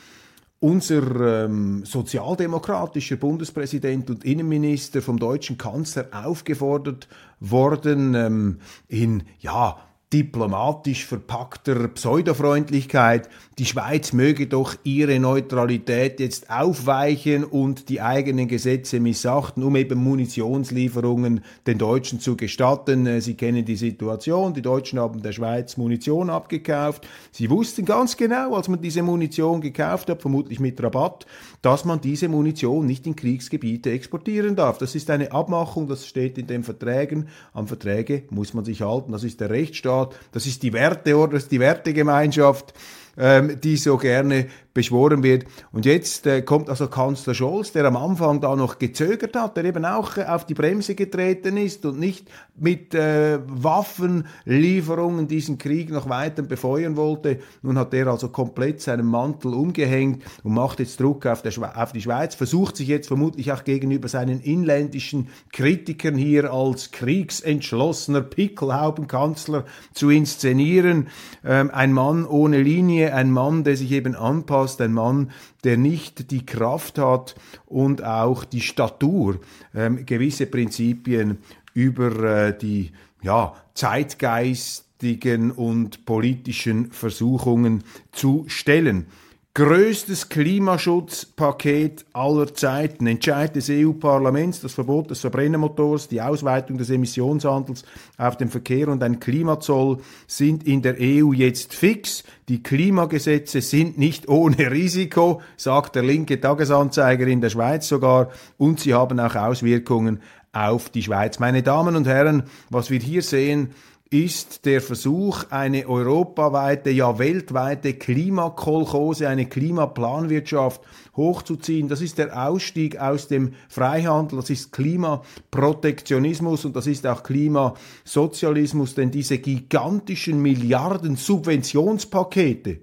unser 0.60 1.46
ähm, 1.46 1.86
sozialdemokratischer 1.86 3.16
Bundespräsident 3.16 4.10
und 4.10 4.26
Innenminister 4.26 5.02
vom 5.02 5.20
deutschen 5.20 5.58
Kanzler 5.58 6.08
aufgefordert 6.12 7.08
worden, 7.40 8.16
ähm, 8.16 8.60
in 8.88 9.24
ja 9.40 9.78
diplomatisch 10.12 11.06
verpackter 11.06 11.88
Pseudofreundlichkeit, 11.88 13.30
die 13.60 13.66
Schweiz 13.66 14.12
möge 14.12 14.48
doch 14.48 14.76
ihre 14.84 15.20
Neutralität 15.20 16.20
jetzt 16.20 16.50
aufweichen 16.50 17.44
und 17.44 17.90
die 17.90 18.02
eigenen 18.02 18.48
Gesetze 18.48 19.00
missachten, 19.00 19.62
um 19.62 19.76
eben 19.76 20.02
Munitionslieferungen 20.04 21.42
den 21.68 21.78
Deutschen 21.78 22.20
zu 22.20 22.36
gestatten. 22.36 23.06
Äh, 23.06 23.22
Sie 23.22 23.36
kennen 23.36 23.66
die 23.66 23.76
Situation, 23.76 24.54
die 24.54 24.64
Deutschen 24.64 24.98
haben 24.98 25.22
der 25.22 25.34
Schweiz 25.34 25.78
Munition 25.78 26.30
abgekauft. 26.30 27.08
Sie 27.32 27.50
wussten 27.50 27.86
ganz 27.86 28.18
genau, 28.18 28.56
als 28.56 28.68
man 28.68 28.82
diese 28.82 29.04
Munition 29.04 29.62
gekauft 29.62 30.10
hat, 30.10 30.22
vermutlich 30.22 30.60
mit 30.60 30.82
Rabatt, 30.82 31.28
dass 31.62 31.86
man 31.86 32.02
diese 32.02 32.30
Munition 32.30 32.88
nicht 32.88 33.06
in 33.06 33.16
Kriegsgebiete 33.16 33.92
exportieren 33.92 34.56
darf. 34.56 34.80
Das 34.80 34.96
ist 34.96 35.10
eine 35.12 35.34
Abmachung, 35.34 35.88
das 35.88 36.08
steht 36.08 36.38
in 36.38 36.48
den 36.48 36.64
Verträgen. 36.64 37.28
An 37.54 37.68
Verträge 37.68 38.24
muss 38.30 38.54
man 38.54 38.66
sich 38.66 38.82
halten. 38.82 39.12
Das 39.12 39.24
ist 39.24 39.42
der 39.42 39.50
Rechtsstaat, 39.50 39.99
das 40.32 40.46
ist 40.46 40.64
die 40.64 40.74
Werteordnung, 40.74 41.36
das 41.36 41.44
ist 41.44 41.52
die 41.52 41.60
Wertegemeinschaft 41.60 42.74
ähm, 43.20 43.60
die 43.62 43.78
so 43.78 43.98
gerne 43.98 44.48
beschworen 44.74 45.24
wird. 45.24 45.46
Und 45.74 45.86
jetzt 45.86 46.26
äh, 46.26 46.42
kommt 46.42 46.70
also 46.70 46.88
Kanzler 46.88 47.34
Scholz, 47.34 47.74
der 47.74 47.84
am 47.86 47.98
Anfang 47.98 48.40
da 48.40 48.56
noch 48.56 48.80
gezögert 48.80 49.36
hat, 49.36 49.58
der 49.58 49.66
eben 49.66 49.84
auch 49.84 50.16
äh, 50.16 50.24
auf 50.24 50.46
die 50.46 50.54
Bremse 50.54 50.96
getreten 50.96 51.58
ist 51.58 51.86
und 51.86 52.00
nicht 52.00 52.30
mit 52.56 52.94
äh, 52.94 53.40
Waffenlieferungen 53.46 55.28
diesen 55.28 55.58
Krieg 55.58 55.90
noch 55.90 56.08
weiter 56.08 56.44
befeuern 56.44 56.96
wollte. 56.96 57.40
Nun 57.62 57.78
hat 57.78 57.94
er 57.94 58.08
also 58.08 58.30
komplett 58.30 58.80
seinen 58.80 59.06
Mantel 59.06 59.54
umgehängt 59.54 60.24
und 60.44 60.54
macht 60.54 60.80
jetzt 60.80 61.02
Druck 61.02 61.26
auf, 61.26 61.44
auf 61.76 61.92
die 61.92 62.02
Schweiz, 62.02 62.36
versucht 62.36 62.78
sich 62.78 62.88
jetzt 62.88 63.08
vermutlich 63.08 63.52
auch 63.52 63.66
gegenüber 63.66 64.08
seinen 64.08 64.40
inländischen 64.40 65.28
Kritikern 65.52 66.16
hier 66.16 66.54
als 66.54 66.92
kriegsentschlossener 66.92 68.22
Pickelhaubenkanzler 68.22 69.66
zu 69.94 70.10
inszenieren. 70.10 71.08
Ähm, 71.44 71.70
ein 71.74 71.92
Mann 71.92 72.26
ohne 72.26 72.62
Linie, 72.62 73.09
ein 73.14 73.32
Mann, 73.32 73.64
der 73.64 73.78
sich 73.78 73.92
eben 73.92 74.16
anpasst 74.16 74.82
ein 74.82 74.94
Mann, 74.94 75.32
der 75.64 75.78
nicht 75.78 76.32
die 76.32 76.46
Kraft 76.46 76.98
hat 76.98 77.36
und 77.66 78.04
auch 78.04 78.44
die 78.44 78.62
Statur, 78.62 79.40
ähm, 79.74 80.06
gewisse 80.06 80.46
Prinzipien 80.46 81.40
über 81.74 82.24
äh, 82.24 82.58
die 82.58 82.92
ja, 83.22 83.54
zeitgeistigen 83.74 85.52
und 85.52 86.06
politischen 86.06 86.92
Versuchungen 86.92 87.84
zu 88.12 88.46
stellen. 88.48 89.08
Größtes 89.56 90.30
Klimaschutzpaket 90.30 92.06
aller 92.14 92.54
Zeiten. 92.54 93.08
Entscheid 93.08 93.56
des 93.56 93.68
EU-Parlaments, 93.72 94.62
das 94.62 94.74
Verbot 94.74 95.10
des 95.10 95.22
Verbrennermotors, 95.22 96.08
die 96.08 96.22
Ausweitung 96.22 96.78
des 96.78 96.92
Emissionshandels 96.92 97.84
auf 98.20 98.38
den 98.38 98.50
Verkehr 98.50 98.88
und 98.90 99.02
ein 99.02 99.20
Klimazoll 99.20 99.98
sind 100.28 100.68
in 100.68 100.84
der 100.84 100.98
EU 101.00 101.34
jetzt 101.34 101.74
fix. 101.74 102.24
Die 102.48 102.62
Klimagesetze 102.62 103.62
sind 103.62 103.98
nicht 103.98 104.30
ohne 104.30 104.56
Risiko, 104.72 105.42
sagt 105.58 105.96
der 105.96 106.04
linke 106.04 106.40
Tagesanzeiger 106.40 107.26
in 107.26 107.42
der 107.42 107.50
Schweiz 107.50 107.88
sogar, 107.88 108.30
und 108.60 108.80
sie 108.80 108.94
haben 108.94 109.20
auch 109.20 109.36
Auswirkungen 109.36 110.22
auf 110.54 110.90
die 110.90 111.02
Schweiz. 111.02 111.40
Meine 111.40 111.64
Damen 111.64 111.96
und 111.96 112.06
Herren, 112.06 112.44
was 112.70 112.92
wir 112.92 113.00
hier 113.00 113.24
sehen, 113.24 113.72
ist 114.12 114.66
der 114.66 114.82
Versuch, 114.82 115.44
eine 115.52 115.88
europaweite, 115.88 116.90
ja 116.90 117.20
weltweite 117.20 117.94
Klimakolchose, 117.94 119.30
eine 119.30 119.46
Klimaplanwirtschaft 119.46 120.82
hochzuziehen. 121.16 121.88
Das 121.90 122.02
ist 122.02 122.18
der 122.18 122.48
Ausstieg 122.48 122.98
aus 122.98 123.28
dem 123.28 123.54
Freihandel, 123.68 124.40
das 124.40 124.50
ist 124.50 124.72
Klimaprotektionismus 124.72 126.66
und 126.66 126.76
das 126.76 126.88
ist 126.88 127.06
auch 127.06 127.22
Klimasozialismus, 127.22 128.96
denn 128.96 129.12
diese 129.12 129.38
gigantischen 129.38 130.42
Milliarden 130.42 131.16
Subventionspakete. 131.16 132.80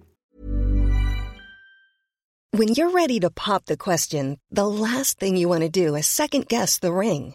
When 2.52 2.68
you're 2.68 2.94
ready 2.94 3.18
to 3.20 3.28
pop 3.28 3.64
the 3.66 3.76
question, 3.76 4.38
the 4.50 4.62
last 4.62 5.18
thing 5.18 5.36
you 5.36 5.48
want 5.48 5.62
to 5.62 5.68
do 5.68 5.96
is 5.96 6.06
second 6.06 6.48
guess 6.48 6.78
the 6.80 6.92
ring. 6.92 7.34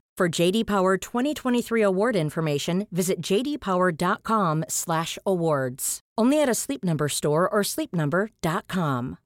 For 0.17 0.29
JD 0.29 0.65
Power 0.65 0.97
2023 0.97 1.81
award 1.81 2.15
information, 2.15 2.87
visit 2.91 3.21
jdpower.com/awards. 3.21 5.99
Only 6.17 6.41
at 6.41 6.49
a 6.49 6.53
Sleep 6.53 6.83
Number 6.83 7.07
store 7.09 7.49
or 7.49 7.63
sleepnumber.com. 7.63 9.17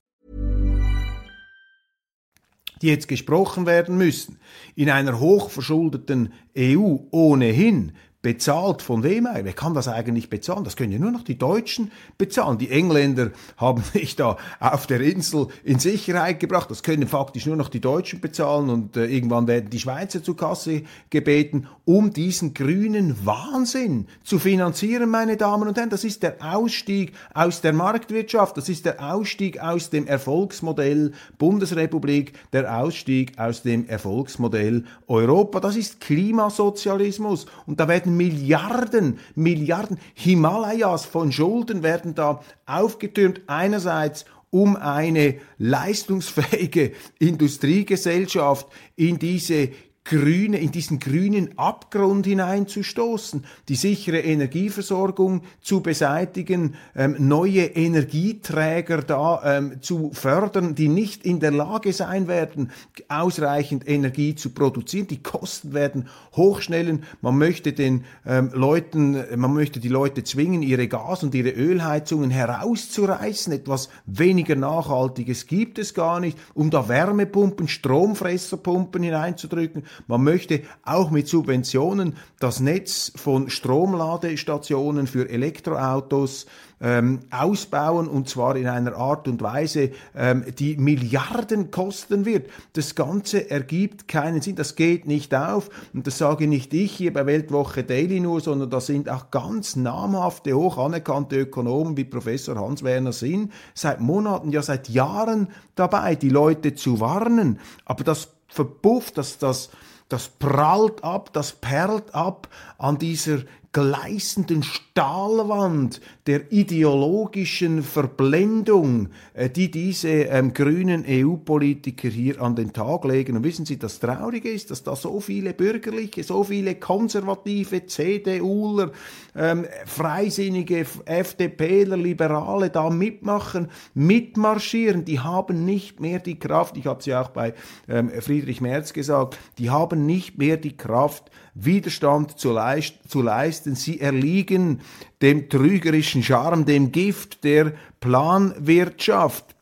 Die 2.82 2.88
jetzt 2.88 3.08
gesprochen 3.08 3.65
werden 3.65 3.98
müssen 3.98 4.38
in 4.75 4.89
einer 4.89 5.20
hochverschuldeten 5.20 6.34
EU 6.58 6.98
ohnehin 7.12 7.94
bezahlt 8.25 8.82
von 8.82 9.03
wem 9.03 9.27
eigentlich? 9.27 9.46
Wer 9.46 9.53
kann 9.53 9.75
das 9.75 9.88
eigentlich 9.88 10.32
bezahlen? 10.32 10.63
Das 10.63 10.75
können 10.75 10.91
ja 10.91 10.98
nur 10.98 11.12
noch 11.12 11.22
die 11.22 11.38
Deutschen 11.38 11.91
bezahlen. 12.17 12.58
Die 12.58 12.72
Engländer 12.72 13.29
haben 13.55 13.84
sich 13.94 14.15
da 14.15 14.38
auf 14.60 14.88
der 14.88 15.00
Insel 15.01 15.50
in 15.63 15.77
Sicherheit 15.77 16.39
gebracht. 16.39 16.72
Das 16.72 16.82
können 16.82 17.08
faktisch 17.08 17.46
nur 17.46 17.55
noch 17.55 17.70
die 17.70 17.82
Deutschen 17.82 18.22
bezahlen 18.22 18.72
und 18.72 18.98
äh, 18.98 19.05
irgendwann 19.05 19.46
werden 19.46 19.70
die 19.70 19.79
Schweizer 19.79 20.24
zur 20.24 20.36
Kasse 20.36 20.82
gebeten, 21.12 21.67
um 21.86 22.13
diesen 22.13 22.55
grünen 22.55 23.27
Wahnsinn 23.27 24.08
zu 24.24 24.39
finanzieren, 24.39 25.12
meine 25.12 25.38
Damen 25.38 25.67
und 25.67 25.77
Herren. 25.77 25.91
Das 25.91 26.03
ist 26.03 26.24
der 26.24 26.38
Ausstieg 26.39 27.13
aus 27.36 27.62
der 27.62 27.74
Marktwirtschaft. 27.74 28.58
Das 28.58 28.70
ist 28.70 28.88
der 28.88 29.13
Ausstieg 29.13 29.60
aus 29.60 29.91
dem 29.91 30.08
Erfolgsmodell 30.08 31.12
Bundesrepublik, 31.38 32.34
der 32.53 32.75
Ausstieg 32.79 33.38
aus 33.38 33.62
dem 33.62 33.88
Erfolgsmodell 33.88 34.84
Europa. 35.05 35.60
Das 35.60 35.75
ist 35.75 36.01
Klimasozialismus 36.01 37.46
und 37.67 37.79
da 37.79 37.88
werden 37.88 38.14
Milliarden, 38.17 39.19
Milliarden 39.36 39.98
Himalayas 40.13 41.05
von 41.05 41.31
Schulden 41.31 41.84
werden 41.84 42.15
da 42.15 42.41
aufgetürmt. 42.65 43.41
Einerseits 43.47 44.25
um 44.49 44.75
eine 44.75 45.36
leistungsfähige 45.58 46.93
Industriegesellschaft 47.19 48.67
in 48.95 49.19
diese 49.19 49.69
grüne, 50.06 50.60
in 50.60 50.72
diesen 50.72 51.00
grünen 51.00 51.58
Abgrund 51.58 52.28
hineinzustoßen, 52.28 53.44
die 53.68 53.76
sichere 53.76 54.20
Energieversorgung 54.20 55.41
zu 55.62 55.82
beseitigen, 55.82 56.76
ähm, 56.96 57.15
neue 57.18 57.65
Energieträger 57.65 59.02
da 59.02 59.41
ähm, 59.58 59.82
zu 59.82 60.12
fördern, 60.13 60.76
die 60.76 60.89
nicht 60.89 61.26
in 61.26 61.39
der 61.39 61.50
Lage 61.52 61.91
sein 61.91 62.28
werden, 62.28 62.72
ausreichend 63.10 63.89
Energie 63.89 64.36
zu 64.36 64.52
produzieren. 64.52 65.08
Die 65.08 65.24
Kosten 65.24 65.74
werden 65.74 66.08
hochschnellen. 66.36 67.04
Man 67.22 67.39
möchte 67.39 67.74
den 67.74 68.06
ähm, 68.28 68.52
Leuten, 68.54 69.18
man 69.36 69.56
möchte 69.56 69.80
die 69.80 69.89
Leute 69.89 70.24
zwingen, 70.24 70.62
ihre 70.62 70.88
Gas- 70.88 71.24
und 71.24 71.34
ihre 71.34 71.50
Ölheizungen 71.50 72.30
herauszureißen. 72.30 73.52
Etwas 73.52 73.89
weniger 74.06 74.56
Nachhaltiges 74.56 75.48
gibt 75.48 75.80
es 75.80 75.96
gar 75.96 76.20
nicht, 76.20 76.38
um 76.54 76.70
da 76.70 76.88
Wärmepumpen, 76.88 77.68
Stromfresserpumpen 77.68 79.02
hineinzudrücken. 79.02 79.84
Man 80.08 80.23
möchte 80.23 80.62
auch 80.84 81.12
mit 81.12 81.27
Subventionen 81.27 82.15
das 82.39 82.60
Netz 82.60 83.12
von 83.15 83.49
Stromladestationen 83.49 85.08
für 85.08 85.29
Elektroautos 85.29 86.45
ähm, 86.81 87.21
ausbauen 87.31 88.08
und 88.08 88.27
zwar 88.27 88.55
in 88.55 88.67
einer 88.67 88.95
Art 88.95 89.27
und 89.27 89.41
Weise, 89.41 89.91
ähm, 90.15 90.45
die 90.60 90.77
Milliarden 90.77 91.71
kosten 91.71 92.25
wird. 92.25 92.49
Das 92.73 92.95
Ganze 92.95 93.49
ergibt 93.49 94.08
keinen 94.08 94.41
Sinn, 94.41 94.55
das 94.55 94.75
geht 94.75 95.08
nicht 95.08 95.34
auf 95.34 95.69
und 95.93 96.05
das 96.05 96.17
sage 96.17 96.47
nicht 96.47 96.73
ich 96.73 96.91
hier 96.91 97.13
bei 97.13 97.25
Weltwoche 97.25 97.84
Daily 97.84 98.19
nur, 98.19 98.41
sondern 98.41 98.69
das 98.69 98.88
sind 98.88 99.10
auch 99.10 99.31
ganz 99.31 99.75
namhafte, 99.75 100.53
hoch 100.53 100.77
anerkannte 100.77 101.38
Ökonomen 101.38 101.97
wie 101.97 102.03
Professor 102.05 102.55
Hans-Werner 102.55 103.13
Sinn 103.13 103.51
seit 103.73 104.01
Monaten, 104.01 104.51
ja 104.51 104.62
seit 104.62 104.89
Jahren 104.89 105.47
dabei, 105.75 106.15
die 106.15 106.29
Leute 106.29 106.75
zu 106.75 106.99
warnen. 106.99 107.60
Aber 107.86 108.03
das 108.03 108.35
verpufft, 108.56 109.18
das, 109.18 109.38
das, 109.38 109.70
das 110.10 110.28
prallt 110.28 111.04
ab, 111.04 111.32
das 111.34 111.52
perlt 111.52 112.13
ab 112.15 112.48
an 112.78 112.98
dieser 112.98 113.39
gleißenden 113.75 114.63
Stahlwand 114.63 115.99
der 116.27 116.49
ideologischen 116.53 117.83
Verblendung, 117.83 119.09
äh, 119.33 119.49
die 119.49 119.69
diese 119.69 120.07
ähm, 120.07 120.53
grünen 120.53 121.03
EU-Politiker 121.05 122.07
hier 122.07 122.41
an 122.41 122.55
den 122.55 122.71
Tag 122.71 123.03
legen. 123.03 123.35
Und 123.35 123.43
wissen 123.43 123.65
Sie, 123.65 123.77
das 123.77 123.99
Traurige 123.99 124.49
ist, 124.49 124.71
dass 124.71 124.83
da 124.83 124.95
so 124.95 125.19
viele 125.19 125.53
Bürgerliche, 125.53 126.23
so 126.23 126.45
viele 126.45 126.75
konservative 126.75 127.85
CDUler, 127.85 128.93
ähm, 129.35 129.65
freisinnige 129.85 130.85
FDPler, 131.03 131.97
Liberale 131.97 132.69
da 132.69 132.89
mitmachen, 132.89 133.67
mitmarschieren. 133.93 135.03
Die 135.03 135.19
haben 135.19 135.65
nicht 135.65 135.99
mehr 135.99 136.19
die 136.19 136.39
Kraft, 136.39 136.77
ich 136.77 136.85
habe 136.85 137.01
es 137.01 137.07
ja 137.07 137.21
auch 137.21 137.29
bei 137.29 137.53
ähm, 137.89 138.09
Friedrich 138.21 138.61
Merz 138.61 138.93
gesagt, 138.93 139.38
die 139.57 139.69
haben 139.69 140.05
nicht 140.05 140.38
mehr 140.38 140.55
die 140.55 140.77
Kraft, 140.77 141.29
Widerstand 141.56 142.38
zu, 142.38 142.52
leist 142.52 142.96
zu 143.08 143.22
leisten. 143.22 143.76
Sie 143.76 144.02
erliegen 144.02 144.82
dem 145.22 145.50
trügerischen 145.50 146.22
Charme, 146.22 146.65
dem 146.65 146.91
Gift 146.91 147.44
der 147.44 147.74
Planwirtschaft. 148.02 149.56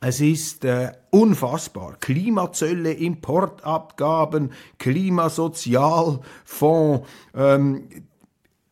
Es 0.00 0.20
ist 0.20 0.64
äh, 0.64 0.92
unfassbar. 1.10 1.96
Klimazölle, 2.00 2.92
Importabgaben, 2.92 4.52
Klimasozialfonds. 4.78 7.06
Ähm, 7.34 7.88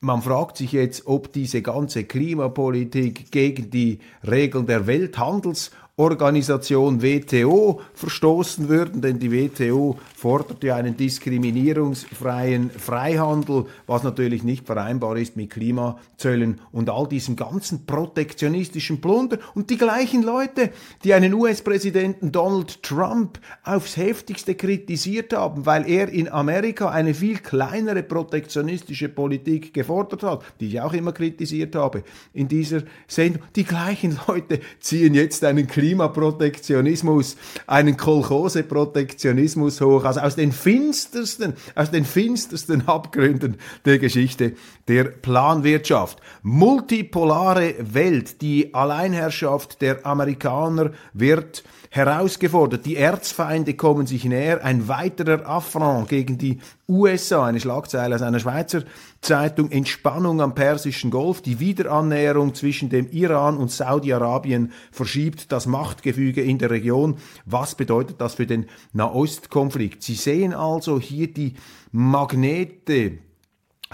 man 0.01 0.23
fragt 0.23 0.59
sich 0.59 0.73
jetzt, 0.73 1.07
ob 1.07 1.33
diese 1.33 1.63
ganze 1.63 2.05
Klimapolitik 2.05 3.33
gegen 3.33 3.71
die 3.71 4.01
Regeln 4.23 4.67
der 4.67 4.87
Welthandels 4.87 5.71
Organisation 5.97 7.03
WTO 7.03 7.81
verstoßen 7.93 8.69
würden, 8.69 9.01
denn 9.01 9.21
die 9.21 9.31
WTO 9.31 9.97
fordert 10.17 10.65
ja 10.65 10.75
einen 10.75 10.97
diskriminierungsfreien 10.97 12.69
Freihandel, 12.71 13.67
was 13.87 14.03
natürlich 14.03 14.43
nicht 14.43 14.67
vereinbar 14.67 15.17
ist 15.17 15.37
mit 15.37 15.51
Klimazöllen 15.51 16.61
und 16.73 16.91
all 16.91 17.07
diesem 17.07 17.37
ganzen 17.37 17.87
protektionistischen 17.87 19.01
Plunder. 19.01 19.39
Und 19.55 19.71
die 19.71 19.79
gleichen 19.79 20.25
Leute, 20.25 20.73
die 21.05 21.15
einen 21.15 21.33
US-Präsidenten 21.33 22.33
Donald 22.33 22.83
Trump 22.83 23.39
aufs 23.63 23.97
heftigste 23.97 24.57
kritisiert 24.57 25.33
haben, 25.33 25.65
weil 25.65 25.89
er 25.89 26.09
in 26.09 26.29
Amerika 26.29 26.91
eine 26.91 27.15
viel 27.15 27.39
kleinere 27.39 28.03
protektionistische 28.03 29.11
Politik 29.11 29.73
gefordert 29.73 30.25
hat, 30.25 30.43
die 30.59 30.67
ich 30.67 30.81
auch 30.81 30.93
immer 30.93 31.13
kritisiert 31.13 31.77
habe 31.77 32.03
in 32.33 32.49
dieser 32.49 32.83
Sendung, 33.07 33.43
die 33.55 33.63
gleichen 33.63 34.19
Leute 34.27 34.59
ziehen 34.81 35.15
jetzt 35.15 35.45
einen 35.45 35.69
Krieg 35.69 35.84
Klimaprotektionismus, 35.85 37.37
einen 37.67 37.99
Kolchose-Protektionismus 37.99 39.83
hoch, 39.83 40.05
also 40.05 40.21
aus 40.21 40.35
den 40.35 40.51
finstersten, 40.51 41.53
aus 41.75 41.91
den 41.91 42.07
finstersten 42.07 42.89
Abgründen 42.89 43.57
der 43.85 43.99
Geschichte 43.99 44.55
der 44.89 45.05
Planwirtschaft. 45.05 46.21
Multipolare 46.43 47.75
Welt, 47.79 48.41
die 48.41 48.73
Alleinherrschaft 48.73 49.83
der 49.83 50.07
Amerikaner 50.07 50.93
wird 51.13 51.65
herausgefordert. 51.95 52.87
Die 52.87 52.97
Erzfeinde 52.97 53.75
kommen 53.75 54.09
sich 54.09 54.25
näher. 54.25 54.65
Ein 54.65 54.89
weiterer 54.89 55.49
Affront 55.49 56.09
gegen 56.09 56.39
die 56.39 56.59
USA. 56.89 57.47
Eine 57.47 57.61
Schlagzeile 57.61 58.17
aus 58.17 58.23
einer 58.23 58.41
Schweizer 58.41 58.83
Zeitung. 59.21 59.71
Entspannung 59.71 60.41
am 60.41 60.57
Persischen 60.57 61.13
Golf. 61.13 61.41
Die 61.41 61.61
Wiederannäherung 61.61 62.53
zwischen 62.55 62.89
dem 62.89 63.09
Iran 63.13 63.57
und 63.57 63.71
Saudi-Arabien 63.71 64.73
verschiebt 64.91 65.53
das 65.53 65.67
Machtgefüge 65.67 66.43
in 66.43 66.59
der 66.59 66.71
Region. 66.71 67.17
Was 67.47 67.77
bedeutet 67.77 68.21
das 68.21 68.35
für 68.35 68.47
den 68.47 68.67
Nahostkonflikt? 68.93 70.03
Sie 70.03 70.15
sehen 70.15 70.53
also 70.53 70.99
hier 70.99 71.33
die 71.33 71.55
Magnete 71.93 73.19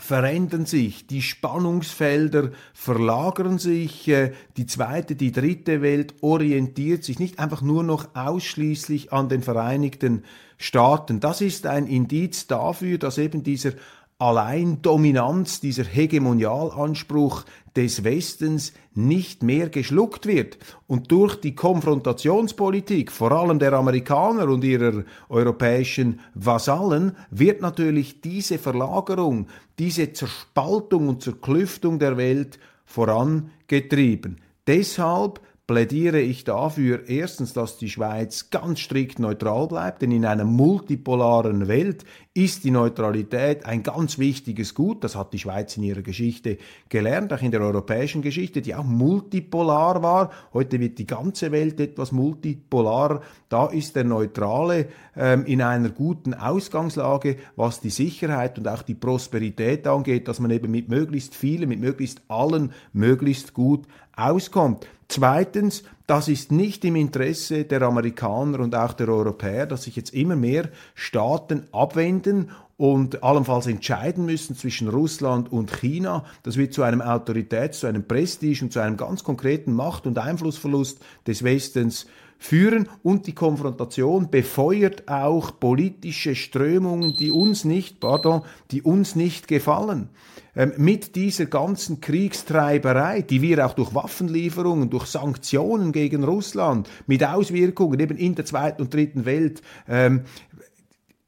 verändern 0.00 0.66
sich, 0.66 1.06
die 1.06 1.22
Spannungsfelder 1.22 2.50
verlagern 2.72 3.58
sich, 3.58 4.08
äh, 4.08 4.32
die 4.56 4.66
zweite, 4.66 5.14
die 5.14 5.30
dritte 5.30 5.82
Welt 5.82 6.14
orientiert 6.22 7.04
sich 7.04 7.18
nicht 7.18 7.38
einfach 7.38 7.62
nur 7.62 7.82
noch 7.82 8.14
ausschließlich 8.14 9.12
an 9.12 9.28
den 9.28 9.42
Vereinigten 9.42 10.24
Staaten. 10.56 11.20
Das 11.20 11.40
ist 11.40 11.66
ein 11.66 11.86
Indiz 11.86 12.46
dafür, 12.46 12.98
dass 12.98 13.18
eben 13.18 13.42
dieser 13.42 13.72
Alleindominanz, 14.20 15.60
dieser 15.60 15.84
Hegemonialanspruch 15.84 17.44
des 17.74 18.04
Westens 18.04 18.74
nicht 18.94 19.42
mehr 19.42 19.70
geschluckt 19.70 20.26
wird. 20.26 20.58
Und 20.86 21.10
durch 21.10 21.36
die 21.36 21.54
Konfrontationspolitik, 21.54 23.10
vor 23.10 23.32
allem 23.32 23.58
der 23.58 23.72
Amerikaner 23.72 24.44
und 24.48 24.62
ihrer 24.62 25.04
europäischen 25.30 26.20
Vasallen, 26.34 27.16
wird 27.30 27.62
natürlich 27.62 28.20
diese 28.20 28.58
Verlagerung, 28.58 29.46
diese 29.78 30.12
Zerspaltung 30.12 31.08
und 31.08 31.22
Zerklüftung 31.22 31.98
der 31.98 32.18
Welt 32.18 32.58
vorangetrieben. 32.84 34.36
Deshalb 34.66 35.40
plädiere 35.70 36.18
ich 36.18 36.42
dafür, 36.42 37.08
erstens, 37.08 37.52
dass 37.52 37.76
die 37.76 37.88
Schweiz 37.88 38.50
ganz 38.50 38.80
strikt 38.80 39.20
neutral 39.20 39.68
bleibt, 39.68 40.02
denn 40.02 40.10
in 40.10 40.26
einer 40.26 40.44
multipolaren 40.44 41.68
Welt 41.68 42.04
ist 42.34 42.64
die 42.64 42.72
Neutralität 42.72 43.66
ein 43.66 43.84
ganz 43.84 44.18
wichtiges 44.18 44.74
Gut. 44.74 45.04
Das 45.04 45.14
hat 45.14 45.32
die 45.32 45.38
Schweiz 45.38 45.76
in 45.76 45.84
ihrer 45.84 46.02
Geschichte 46.02 46.58
gelernt, 46.88 47.32
auch 47.32 47.42
in 47.42 47.52
der 47.52 47.60
europäischen 47.60 48.20
Geschichte, 48.20 48.62
die 48.62 48.74
auch 48.74 48.82
multipolar 48.82 50.02
war. 50.02 50.30
Heute 50.52 50.80
wird 50.80 50.98
die 50.98 51.06
ganze 51.06 51.52
Welt 51.52 51.78
etwas 51.78 52.10
multipolar. 52.10 53.20
Da 53.48 53.66
ist 53.66 53.94
der 53.94 54.04
Neutrale 54.04 54.88
ähm, 55.16 55.44
in 55.44 55.62
einer 55.62 55.90
guten 55.90 56.34
Ausgangslage, 56.34 57.36
was 57.54 57.80
die 57.80 57.90
Sicherheit 57.90 58.58
und 58.58 58.66
auch 58.66 58.82
die 58.82 58.94
Prosperität 58.94 59.86
angeht, 59.86 60.26
dass 60.26 60.40
man 60.40 60.50
eben 60.50 60.72
mit 60.72 60.88
möglichst 60.88 61.36
vielen, 61.36 61.68
mit 61.68 61.78
möglichst 61.78 62.22
allen 62.26 62.72
möglichst 62.92 63.54
gut 63.54 63.86
auskommt. 64.20 64.86
Zweitens, 65.08 65.82
das 66.06 66.28
ist 66.28 66.52
nicht 66.52 66.84
im 66.84 66.96
Interesse 66.96 67.64
der 67.64 67.82
Amerikaner 67.82 68.60
und 68.60 68.74
auch 68.74 68.92
der 68.92 69.08
Europäer, 69.08 69.66
dass 69.66 69.84
sich 69.84 69.96
jetzt 69.96 70.14
immer 70.14 70.36
mehr 70.36 70.68
Staaten 70.94 71.64
abwenden 71.72 72.50
und 72.76 73.22
allenfalls 73.22 73.66
entscheiden 73.66 74.24
müssen 74.24 74.56
zwischen 74.56 74.88
Russland 74.88 75.52
und 75.52 75.70
China. 75.70 76.24
Das 76.42 76.56
wird 76.56 76.72
zu 76.72 76.82
einem 76.82 77.02
Autoritäts-, 77.02 77.80
zu 77.80 77.86
einem 77.86 78.06
Prestige 78.06 78.64
und 78.64 78.72
zu 78.72 78.80
einem 78.80 78.96
ganz 78.96 79.22
konkreten 79.22 79.72
Macht- 79.72 80.06
und 80.06 80.16
Einflussverlust 80.16 80.98
des 81.26 81.42
Westens 81.42 82.06
führen 82.40 82.88
und 83.02 83.26
die 83.26 83.34
Konfrontation 83.34 84.30
befeuert 84.30 85.08
auch 85.08 85.60
politische 85.60 86.34
Strömungen, 86.34 87.14
die 87.16 87.30
uns 87.30 87.64
nicht, 87.64 88.00
pardon, 88.00 88.42
die 88.70 88.82
uns 88.82 89.14
nicht 89.14 89.46
gefallen. 89.46 90.08
Ähm, 90.56 90.72
mit 90.78 91.14
dieser 91.14 91.46
ganzen 91.46 92.00
Kriegstreiberei, 92.00 93.20
die 93.20 93.42
wir 93.42 93.64
auch 93.64 93.74
durch 93.74 93.94
Waffenlieferungen, 93.94 94.88
durch 94.88 95.06
Sanktionen 95.06 95.92
gegen 95.92 96.24
Russland 96.24 96.88
mit 97.06 97.22
Auswirkungen 97.22 98.00
eben 98.00 98.16
in 98.16 98.34
der 98.34 98.46
zweiten 98.46 98.82
und 98.82 98.92
dritten 98.92 99.26
Welt 99.26 99.60
ähm, 99.86 100.22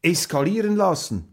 eskalieren 0.01 0.77
lassen, 0.77 1.29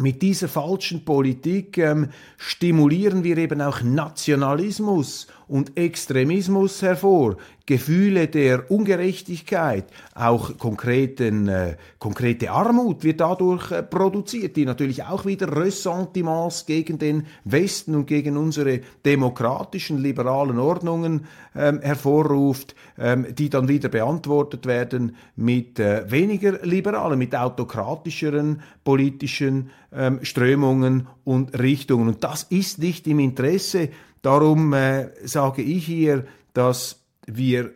mit 0.00 0.22
dieser 0.22 0.46
falschen 0.46 1.04
Politik 1.04 1.76
ähm, 1.76 2.10
stimulieren 2.36 3.24
wir 3.24 3.36
eben 3.36 3.60
auch 3.60 3.82
Nationalismus 3.82 5.26
und 5.48 5.76
Extremismus 5.76 6.82
hervor, 6.82 7.36
Gefühle 7.68 8.28
der 8.28 8.70
Ungerechtigkeit, 8.70 9.84
auch 10.14 10.56
konkreten, 10.56 11.48
äh, 11.48 11.76
konkrete 11.98 12.50
Armut 12.50 13.04
wird 13.04 13.20
dadurch 13.20 13.70
äh, 13.70 13.82
produziert, 13.82 14.56
die 14.56 14.64
natürlich 14.64 15.04
auch 15.04 15.26
wieder 15.26 15.54
Ressentiments 15.54 16.64
gegen 16.64 16.98
den 16.98 17.26
Westen 17.44 17.94
und 17.94 18.06
gegen 18.06 18.38
unsere 18.38 18.80
demokratischen, 19.04 19.98
liberalen 19.98 20.58
Ordnungen 20.58 21.26
ähm, 21.54 21.80
hervorruft, 21.82 22.74
ähm, 22.98 23.26
die 23.34 23.50
dann 23.50 23.68
wieder 23.68 23.90
beantwortet 23.90 24.64
werden 24.64 25.16
mit 25.36 25.78
äh, 25.78 26.10
weniger 26.10 26.64
liberalen, 26.64 27.18
mit 27.18 27.36
autokratischeren 27.36 28.62
politischen 28.82 29.70
ähm, 29.92 30.20
Strömungen 30.22 31.06
und 31.24 31.58
Richtungen. 31.58 32.08
Und 32.08 32.24
das 32.24 32.44
ist 32.44 32.78
nicht 32.78 33.06
im 33.06 33.18
Interesse 33.18 33.90
Darum 34.22 34.72
äh, 34.72 35.08
sage 35.26 35.62
ich 35.62 35.86
hier, 35.86 36.26
dass 36.52 37.00
wir 37.26 37.72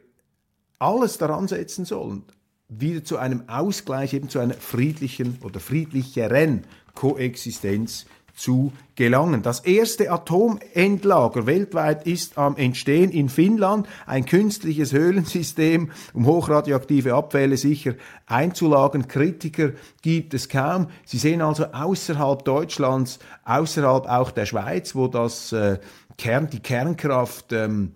alles 0.79 1.19
daran 1.19 1.47
setzen 1.49 1.85
sollen, 1.85 2.25
wieder 2.69 3.05
zu 3.05 3.19
einem 3.19 3.49
Ausgleich, 3.49 4.15
eben 4.15 4.29
zu 4.29 4.39
einer 4.39 4.55
friedlichen 4.55 5.39
oder 5.43 5.61
friedlicheren 5.61 6.65
Koexistenz 6.95 8.07
zu 8.35 8.73
gelangen. 8.95 9.43
Das 9.43 9.61
erste 9.61 10.11
Atomendlager 10.11 11.47
weltweit 11.47 12.07
ist 12.07 12.39
am 12.39 12.57
Entstehen 12.57 13.11
in 13.11 13.29
Finnland, 13.29 13.87
ein 14.07 14.25
künstliches 14.25 14.93
Höhlensystem, 14.93 15.91
um 16.15 16.27
hochradioaktive 16.27 17.15
Abfälle 17.15 17.57
sicher 17.57 17.95
einzulagern. 18.27 19.09
Kritiker 19.09 19.73
gibt 20.03 20.35
es 20.35 20.49
kaum. 20.49 20.89
Sie 21.05 21.19
sehen 21.19 21.43
also 21.43 21.67
außerhalb 21.73 22.45
Deutschlands, 22.45 23.19
außerhalb 23.45 24.07
auch 24.07 24.31
der 24.31 24.47
Schweiz, 24.47 24.95
wo 24.95 25.09
das 25.09 25.53
äh, 25.53 25.79
Kern, 26.23 26.49
die 26.49 26.61
Kernkraft 26.61 27.53
ähm, 27.53 27.95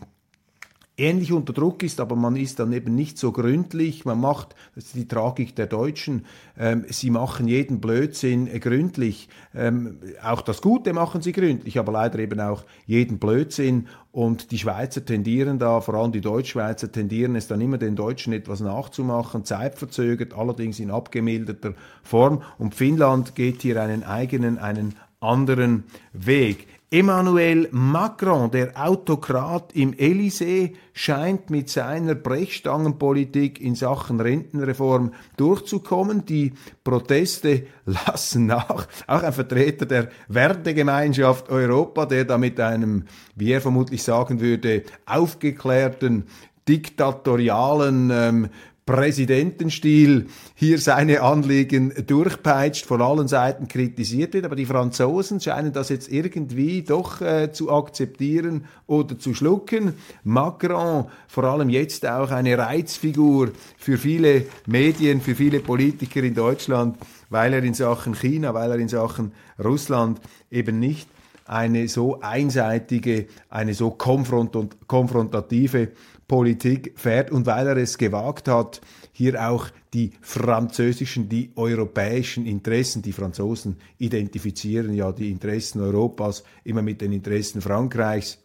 ähnlich 0.97 1.33
unter 1.33 1.53
Druck 1.53 1.85
ist, 1.85 2.01
aber 2.01 2.17
man 2.17 2.35
ist 2.35 2.59
dann 2.59 2.73
eben 2.73 2.93
nicht 2.93 3.19
so 3.19 3.31
gründlich. 3.31 4.05
Man 4.05 4.21
macht, 4.21 4.57
das 4.75 4.87
ist 4.87 4.97
die 4.97 5.07
Tragik 5.07 5.55
der 5.55 5.69
Deutschen, 5.69 6.27
ähm, 6.59 6.85
sie 6.89 7.11
machen 7.11 7.47
jeden 7.47 7.81
Blödsinn 7.81 8.49
äh, 8.49 8.59
gründlich. 8.59 9.29
Ähm, 9.55 10.01
auch 10.25 10.41
das 10.41 10.61
Gute 10.61 10.93
machen 10.93 11.23
sie 11.23 11.31
gründlich, 11.31 11.79
aber 11.79 11.93
leider 11.93 12.19
eben 12.19 12.41
auch 12.41 12.65
jeden 12.85 13.21
Blödsinn. 13.21 13.87
Und 14.11 14.51
die 14.51 14.59
Schweizer 14.59 15.05
tendieren 15.05 15.61
da, 15.61 15.81
vor 15.81 15.95
allem 15.95 16.11
die 16.11 16.21
Deutschschweizer 16.21 16.91
tendieren 16.91 17.37
es 17.37 17.47
dann 17.47 17.61
immer 17.61 17.79
den 17.79 17.95
Deutschen 17.95 18.33
etwas 18.33 18.59
nachzumachen, 18.59 19.45
zeitverzögert, 19.45 20.35
allerdings 20.35 20.81
in 20.81 20.91
abgemilderter 20.91 21.75
Form. 22.03 22.43
Und 22.59 22.75
Finnland 22.75 23.37
geht 23.37 23.63
hier 23.63 23.81
einen 23.81 24.03
eigenen, 24.03 24.59
einen 24.59 24.97
anderen 25.21 25.85
Weg. 26.13 26.67
Emmanuel 26.89 27.69
Macron, 27.73 28.49
der 28.53 28.73
Autokrat 28.77 29.73
im 29.75 29.93
Élysée, 29.95 30.75
scheint 30.93 31.51
mit 31.51 31.69
seiner 31.69 32.15
Brechstangenpolitik 32.15 33.61
in 33.61 33.75
Sachen 33.75 34.21
Rentenreform 34.21 35.13
durchzukommen. 35.37 36.25
Die 36.27 36.53
Proteste 36.85 37.67
lassen 37.87 38.47
nach. 38.47 38.87
Auch 39.09 39.23
ein 39.25 39.33
Vertreter 39.33 39.85
der 39.85 40.11
Wertegemeinschaft 40.29 41.49
Europa, 41.51 42.07
der 42.07 42.25
da 42.25 42.39
mit 42.39 42.61
einem, 42.61 43.07
wie 43.35 43.51
er 43.51 43.61
vermutlich 43.61 44.05
sagen 44.05 44.41
würde, 44.41 44.85
aufgeklärten 45.07 46.27
diktatorialen 46.69 48.11
ähm, 48.13 48.49
Präsidentenstil 48.87 50.29
hier 50.55 50.79
seine 50.79 51.21
Anliegen 51.21 51.93
durchpeitscht, 52.07 52.87
von 52.87 53.03
allen 53.03 53.27
Seiten 53.27 53.67
kritisiert 53.67 54.33
wird. 54.33 54.45
Aber 54.45 54.55
die 54.55 54.65
Franzosen 54.65 55.41
scheinen 55.41 55.73
das 55.73 55.89
jetzt 55.89 56.11
irgendwie 56.11 56.83
doch 56.83 57.21
äh, 57.21 57.51
zu 57.51 57.73
akzeptieren 57.73 58.67
oder 58.87 59.19
zu 59.19 59.35
schlucken. 59.35 59.95
Macron, 60.23 61.07
vor 61.27 61.45
allem 61.45 61.69
jetzt 61.69 62.07
auch 62.07 62.31
eine 62.31 62.57
Reizfigur 62.57 63.51
für 63.77 63.99
viele 63.99 64.45
Medien, 64.67 65.21
für 65.21 65.35
viele 65.35 65.59
Politiker 65.59 66.23
in 66.23 66.35
Deutschland, 66.35 66.97
weil 67.29 67.55
er 67.55 67.65
in 67.65 67.75
Sachen 67.75 68.15
China, 68.15 68.55
weil 68.55 68.71
er 68.71 68.79
in 68.79 68.89
Sachen 68.89 69.33
Russland 69.59 70.21
eben 70.49 70.79
nicht 70.79 71.09
eine 71.45 71.89
so 71.89 72.21
einseitige, 72.21 73.27
eine 73.49 73.75
so 73.75 73.91
konfront 73.91 74.57
konfrontative 74.87 75.89
Politik 76.29 76.93
fährt. 76.97 77.31
Und 77.31 77.47
weil 77.47 77.67
er 77.67 77.77
es 77.77 77.99
gewagt 77.99 78.49
hat, 78.49 78.81
hier 79.13 79.49
auch 79.49 79.69
die 79.95 80.13
französischen, 80.21 81.29
die 81.29 81.53
europäischen 81.57 82.47
Interessen, 82.47 83.03
die 83.03 83.13
Franzosen 83.13 83.77
identifizieren 83.99 84.95
ja 84.95 85.13
die 85.13 85.31
Interessen 85.31 85.81
Europas 85.81 86.45
immer 86.65 86.83
mit 86.83 87.01
den 87.01 87.13
Interessen 87.13 87.61
Frankreichs, 87.61 88.39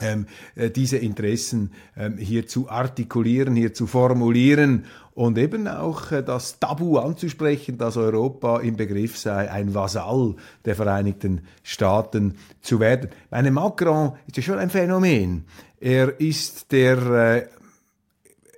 ähm, 0.00 0.26
äh, 0.56 0.70
diese 0.70 0.96
Interessen 0.96 1.72
ähm, 1.96 2.18
hier 2.18 2.46
zu 2.48 2.68
artikulieren, 2.68 3.54
hier 3.54 3.72
zu 3.74 3.86
formulieren 3.86 4.86
und 5.14 5.38
eben 5.38 5.68
auch 5.68 6.12
äh, 6.12 6.22
das 6.22 6.58
Tabu 6.58 6.98
anzusprechen, 6.98 7.78
dass 7.78 7.96
Europa 7.96 8.60
im 8.60 8.76
Begriff 8.76 9.16
sei, 9.16 9.50
ein 9.50 9.74
Vasall 9.74 10.34
der 10.64 10.74
Vereinigten 10.74 11.42
Staaten 11.62 12.36
zu 12.60 12.80
werden. 12.80 13.10
Meine 13.30 13.50
Macron 13.50 14.12
ist 14.26 14.36
ja 14.36 14.42
schon 14.42 14.58
ein 14.58 14.70
Phänomen. 14.70 15.44
Er 15.80 16.20
ist 16.20 16.72
der 16.72 16.96
äh, 16.98 17.46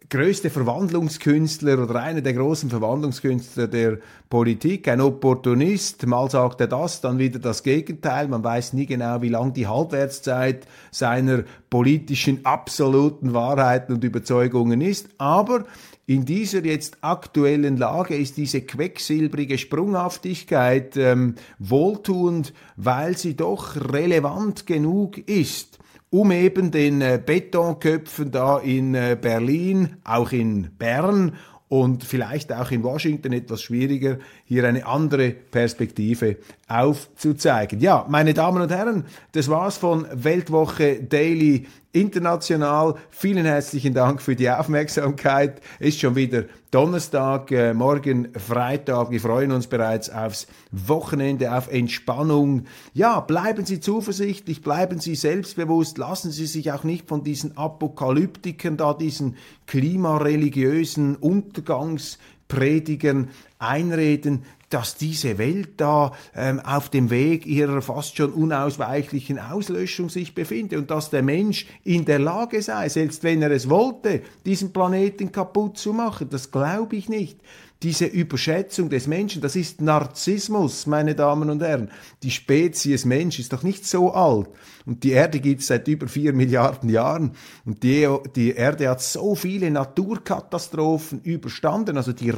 größte 0.09 0.51
Verwandlungskünstler 0.51 1.83
oder 1.83 2.03
einer 2.03 2.21
der 2.21 2.35
großen 2.35 2.71
Verwandlungskünstler 2.71 3.67
der 3.67 3.99
Politik, 4.29 4.89
ein 4.89 5.01
Opportunist. 5.01 6.07
Mal 6.07 6.31
sagt 6.31 6.61
er 6.61 6.69
das, 6.69 7.01
dann 7.01 7.19
wieder 7.19 7.39
das 7.39 7.63
Gegenteil. 7.63 8.29
Man 8.29 8.45
weiß 8.45 8.73
nie 8.73 8.87
genau, 8.87 9.23
wie 9.23 9.29
lang 9.29 9.53
die 9.53 9.67
Halbwertszeit 9.67 10.67
seiner 10.91 11.45
politischen 11.71 12.45
absoluten 12.45 13.35
Wahrheiten 13.35 13.95
und 13.95 14.05
Überzeugungen 14.05 14.81
ist. 14.81 15.09
Aber 15.19 15.65
in 16.07 16.25
dieser 16.25 16.65
jetzt 16.65 16.99
aktuellen 17.01 17.77
Lage 17.77 18.15
ist 18.15 18.37
diese 18.37 18.61
quecksilbrige 18.61 19.59
Sprunghaftigkeit 19.59 20.97
ähm, 20.97 21.35
wohltuend, 21.59 22.53
weil 22.77 23.19
sie 23.19 23.35
doch 23.35 23.75
relevant 23.75 24.67
genug 24.67 25.19
ist 25.19 25.76
um 26.11 26.31
eben 26.31 26.71
den 26.71 27.01
äh, 27.01 27.21
Betonköpfen 27.25 28.31
da 28.31 28.59
in 28.59 28.95
äh, 28.95 29.17
Berlin, 29.21 29.97
auch 30.05 30.33
in 30.33 30.71
Bern 30.79 31.37
und 31.69 32.05
vielleicht 32.05 32.53
auch 32.53 32.71
in 32.71 32.83
Washington 32.85 33.33
etwas 33.33 33.63
schwieriger, 33.63 34.19
hier 34.47 34.67
eine 34.67 34.87
andere 34.87 35.31
Perspektive 35.31 36.37
aufzuzeigen. 36.69 37.81
Ja, 37.81 38.07
meine 38.09 38.33
Damen 38.33 38.63
und 38.63 38.71
Herren, 38.71 39.05
das 39.33 39.49
war's 39.49 39.77
von 39.77 40.07
Weltwoche 40.13 41.03
Daily 41.03 41.67
international. 41.97 42.95
Vielen 43.11 43.47
herzlichen 43.47 43.95
Dank 43.95 44.21
für 44.21 44.37
die 44.37 44.51
Aufmerksamkeit. 44.51 45.63
Ist 45.79 45.99
schon 45.99 46.15
wieder 46.15 46.45
Donnerstag, 46.71 47.51
äh, 47.51 47.73
morgen 47.73 48.29
Freitag. 48.35 49.11
Wir 49.11 49.21
freuen 49.21 49.51
uns 49.51 49.67
bereits 49.67 50.11
aufs 50.11 50.47
Wochenende, 50.71 51.57
auf 51.57 51.73
Entspannung. 51.73 52.67
Ja, 52.93 53.21
bleiben 53.21 53.65
Sie 53.65 53.81
zuversichtlich, 53.81 54.61
bleiben 54.63 55.01
Sie 55.01 55.15
selbstbewusst, 55.15 55.97
lassen 55.97 56.31
Sie 56.31 56.45
sich 56.47 56.71
auch 56.71 56.85
nicht 56.85 57.09
von 57.09 57.25
diesen 57.25 57.57
Apokalyptikern 57.57 58.77
da, 58.77 58.93
diesen 58.93 59.37
klimareligiösen 59.67 61.17
Untergangspredigern 61.17 63.31
einreden 63.59 64.45
dass 64.71 64.97
diese 64.97 65.39
Welt 65.39 65.75
da 65.77 66.13
ähm, 66.35 66.61
auf 66.61 66.89
dem 66.89 67.11
Weg 67.11 67.47
ihrer 67.47 67.83
fast 67.83 68.17
schon 68.17 68.33
unausweichlichen 68.33 69.39
Auslöschung 69.39 70.09
sich 70.09 70.35
befinde 70.35 70.79
und 70.79 70.91
dass 70.91 71.11
der 71.11 71.23
Mensch 71.23 71.67
in 71.85 72.05
der 72.05 72.19
Lage 72.19 72.61
sei, 72.63 72.89
selbst 72.89 73.23
wenn 73.23 73.43
er 73.43 73.51
es 73.51 73.71
wollte, 73.71 74.23
diesen 74.45 74.73
Planeten 74.73 75.31
kaputt 75.31 75.79
zu 75.79 75.93
machen. 75.93 76.29
Das 76.31 76.51
glaube 76.51 76.97
ich 76.97 77.09
nicht 77.09 77.39
diese 77.83 78.07
Überschätzung 78.07 78.89
des 78.89 79.07
Menschen, 79.07 79.43
das 79.43 79.55
ist 79.55 79.83
Narzissmus, 79.83 80.87
meine 80.87 81.15
Damen 81.15 81.51
und 81.51 81.63
Herren. 81.63 81.91
Die 82.23 82.31
Spezies 82.31 83.05
Mensch 83.05 83.39
ist 83.39 83.53
doch 83.53 83.63
nicht 83.63 83.85
so 83.85 84.13
alt. 84.13 84.49
Und 84.87 85.05
die 85.05 85.11
Erde 85.11 85.41
gibt 85.41 85.61
es 85.61 85.67
seit 85.67 85.87
über 85.87 86.09
vier 86.09 86.33
Milliarden 86.33 86.89
Jahren. 86.89 87.33
Und 87.67 87.83
die, 87.83 88.09
die 88.35 88.53
Erde 88.53 88.89
hat 88.89 89.03
so 89.03 89.35
viele 89.35 89.71
Naturkatastrophen 89.71 91.21
überstanden. 91.23 91.99
Also 91.99 92.13
die 92.13 92.31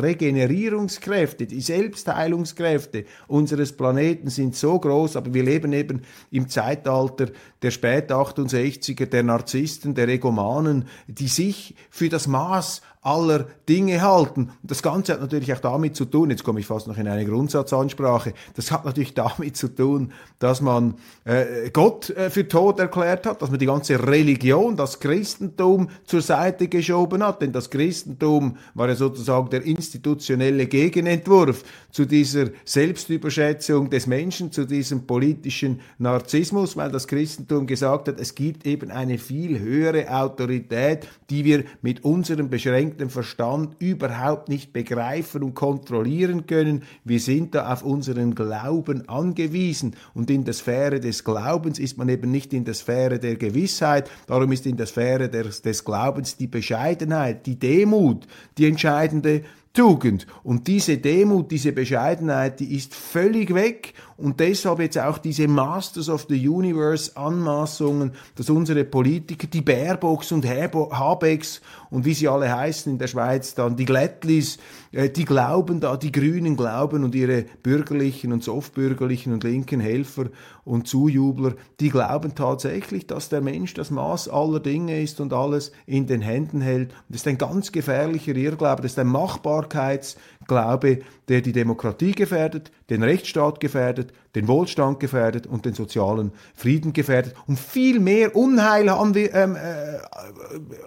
Regenerierungskräfte, 1.09 1.47
die 1.47 1.61
Selbstheilungskräfte 1.61 3.05
unseres 3.27 3.73
Planeten 3.73 4.31
sind 4.31 4.55
so 4.55 4.79
groß. 4.79 5.17
Aber 5.17 5.33
wir 5.35 5.43
leben 5.43 5.73
eben 5.73 6.03
im 6.31 6.49
Zeitalter 6.49 7.29
der 7.63 7.71
Spät 7.71 8.11
68er, 8.11 9.07
der 9.07 9.23
Narzissten, 9.23 9.95
der 9.95 10.09
Egomanen, 10.09 10.87
die 11.07 11.29
sich 11.29 11.75
für 11.91 12.09
das 12.09 12.27
Maß 12.27 12.83
aller 13.03 13.47
Dinge 13.69 14.01
halten. 14.03 14.51
Und 14.63 14.71
das 14.71 14.83
Ganze 14.83 15.13
hat 15.13 15.21
natürlich 15.21 15.53
auch 15.53 15.61
damit 15.61 15.97
zu 15.97 16.05
tun, 16.05 16.31
jetzt 16.31 16.45
komme 16.45 16.61
ich 16.61 16.67
fast 16.67 16.89
noch 16.89 16.99
in 16.99 17.09
eine 17.09 17.25
Grundsatzansprache, 17.25 18.35
das 18.55 18.71
hat 18.71 18.85
natürlich 18.85 19.15
damit 19.15 19.57
zu 19.57 19.69
tun, 19.69 20.13
dass 20.39 20.61
man 20.61 20.95
äh, 21.25 21.71
Gott 21.71 22.11
äh, 22.11 22.31
für 22.31 22.47
tot 22.49 22.81
erklärt 22.81 23.27
hat, 23.27 23.41
dass 23.41 23.51
man 23.51 23.59
die 23.59 23.67
ganze 23.67 24.05
Religion, 24.07 24.77
das 24.77 25.01
Christentum 25.01 25.89
zur 26.05 26.23
Seite 26.23 26.69
geschoben 26.69 27.23
hat, 27.23 27.43
denn 27.43 27.53
das 27.53 27.71
Christentum 27.71 28.57
war 28.75 28.89
ja 28.89 28.95
sozusagen 28.95 29.51
der 29.51 29.63
institutionelle 29.63 30.67
Gegenentwurf 30.67 31.65
zu 31.91 32.05
dieser 32.05 32.47
Selbstüberschätzung 32.65 33.91
des 33.91 34.07
Menschen, 34.07 34.53
zu 34.53 34.65
diesem 34.65 35.07
politischen 35.07 35.81
Narzissmus, 35.99 36.77
weil 36.77 36.91
das 36.91 37.07
Christentum 37.07 37.67
gesagt 37.67 38.09
hat, 38.09 38.21
es 38.21 38.35
gibt 38.35 38.67
eben 38.67 38.91
eine 38.91 39.19
viel 39.19 39.59
höhere 39.59 40.11
Autorität, 40.11 41.07
die 41.31 41.45
wir 41.45 41.65
mit 41.83 42.05
unserem 42.05 42.51
beschränkten 42.89 43.11
Verstand 43.11 43.77
überhaupt 43.81 44.49
nicht 44.49 44.73
begreifen 44.73 45.43
und 45.43 45.55
kontrollieren 45.55 46.47
können. 46.47 46.85
Wir 47.05 47.21
sind 47.21 47.55
da 47.55 47.73
auf 47.73 47.83
unseren 47.83 48.35
Glauben 48.35 49.09
angewiesen 49.09 49.95
und 50.15 50.31
in 50.31 50.45
der 50.45 50.55
Sphäre 50.55 51.01
des 51.01 51.23
Glaubens 51.23 51.79
ist 51.79 51.99
man 51.99 52.09
eben 52.09 52.31
nicht 52.31 52.53
in 52.55 52.65
der 52.65 52.75
Sphäre 52.75 53.19
der 53.19 53.37
Gewissheit, 53.37 54.11
darum 54.27 54.53
ist 54.53 54.67
in 54.67 54.77
der 54.77 54.87
Sphäre 54.87 55.29
des, 55.29 55.61
des 55.61 55.85
Glaubens 55.85 56.37
die 56.37 56.47
Bescheidenheit, 56.47 57.47
die 57.47 57.59
Demut 57.59 58.27
die 58.57 58.67
entscheidende 58.67 59.43
Tugend. 59.75 60.27
Und 60.43 60.67
diese 60.67 60.99
Demut, 60.99 61.51
diese 61.51 61.73
Bescheidenheit, 61.73 62.59
die 62.59 62.75
ist 62.75 62.95
völlig 62.95 63.55
weg. 63.55 63.93
Und 64.19 64.41
deshalb 64.41 64.81
jetzt 64.81 64.99
auch 64.99 65.19
diese 65.19 65.47
Masters 65.47 66.09
of 66.09 66.27
the 66.29 66.49
Universe 66.49 67.17
Anmaßungen, 67.17 68.11
dass 68.35 68.51
unsere 68.51 68.83
Politiker, 68.85 69.47
die 69.47 69.61
Baerbocks 69.61 70.33
und 70.33 70.45
Habecks 70.45 71.61
und 71.91 72.05
wie 72.05 72.15
sie 72.15 72.27
alle 72.27 72.53
heißen 72.53 72.91
in 72.91 72.99
der 72.99 73.07
Schweiz, 73.07 73.55
dann 73.55 73.77
die 73.77 73.85
Glättlis, 73.85 74.59
äh, 74.91 75.09
die 75.09 75.25
glauben 75.25 75.79
da, 75.79 75.97
die 75.97 76.11
Grünen 76.11 76.57
glauben 76.57 77.05
und 77.05 77.15
ihre 77.15 77.45
bürgerlichen 77.63 78.33
und 78.33 78.43
softbürgerlichen 78.43 79.33
und 79.33 79.45
linken 79.45 79.79
Helfer 79.79 80.27
und 80.65 80.89
Zujubler, 80.89 81.55
die 81.79 81.91
glauben 81.91 82.35
tatsächlich, 82.35 83.07
dass 83.07 83.29
der 83.29 83.41
Mensch 83.41 83.75
das 83.75 83.91
Maß 83.91 84.29
aller 84.29 84.61
Dinge 84.61 85.01
ist 85.01 85.21
und 85.21 85.33
alles 85.33 85.73
in 85.87 86.07
den 86.09 86.23
Händen 86.23 86.61
hält. 86.61 86.93
Das 87.09 87.21
ist 87.21 87.29
ein 87.29 87.39
ganz 87.39 87.71
gefährlicher 87.71 88.35
Irrglaube, 88.35 88.83
das 88.83 88.93
ist 88.93 88.99
ein 88.99 89.07
Machbarkeitsglaube, 89.07 90.99
der 91.29 91.41
die 91.41 91.53
Demokratie 91.53 92.13
gefährdet, 92.13 92.71
den 92.91 93.03
Rechtsstaat 93.03 93.61
gefährdet, 93.61 94.08
it 94.09 94.15
den 94.35 94.49
Wohlstand 94.49 95.01
gefährdet 95.01 95.47
und 95.47 95.65
den 95.65 95.75
sozialen 95.75 96.33
Frieden 96.55 96.93
gefährdet 96.93 97.35
und 97.47 97.59
viel 97.59 98.01
mehr 98.01 98.37
Unheil, 98.37 98.89
ähm, 99.33 99.57
äh, 99.57 99.99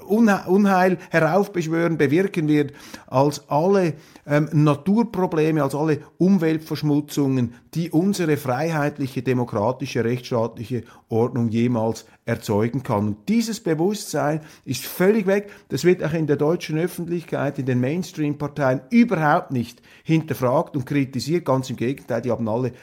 Unheil 0.06 0.98
heraufbeschwören, 1.10 1.98
bewirken 1.98 2.48
wird, 2.48 2.74
als 3.08 3.50
alle 3.50 3.94
ähm, 4.28 4.50
Naturprobleme, 4.52 5.64
als 5.64 5.76
alle 5.76 6.00
Umweltverschmutzungen, 6.18 7.56
die 7.74 7.90
unsere 7.90 8.38
freiheitliche, 8.38 9.24
demokratische, 9.24 10.04
rechtsstaatliche 10.04 10.84
Ordnung 11.10 11.50
jemals 11.50 12.06
erzeugen 12.26 12.84
kann. 12.84 13.08
Und 13.08 13.30
dieses 13.30 13.60
Bewusstsein 13.60 14.42
ist 14.64 14.86
völlig 14.86 15.26
weg. 15.26 15.52
Das 15.70 15.84
wird 15.84 16.04
auch 16.04 16.14
in 16.14 16.28
der 16.28 16.36
deutschen 16.36 16.78
Öffentlichkeit, 16.78 17.58
in 17.60 17.66
den 17.66 17.80
Mainstream-Parteien 17.80 18.82
überhaupt 18.90 19.52
nicht 19.52 19.82
hinterfragt 20.04 20.76
und 20.76 20.86
kritisiert. 20.86 21.46
Ganz 21.46 21.70
im 21.70 21.76
Gegenteil, 21.76 22.22
die 22.22 22.32
haben 22.32 22.48
alle 22.48 22.74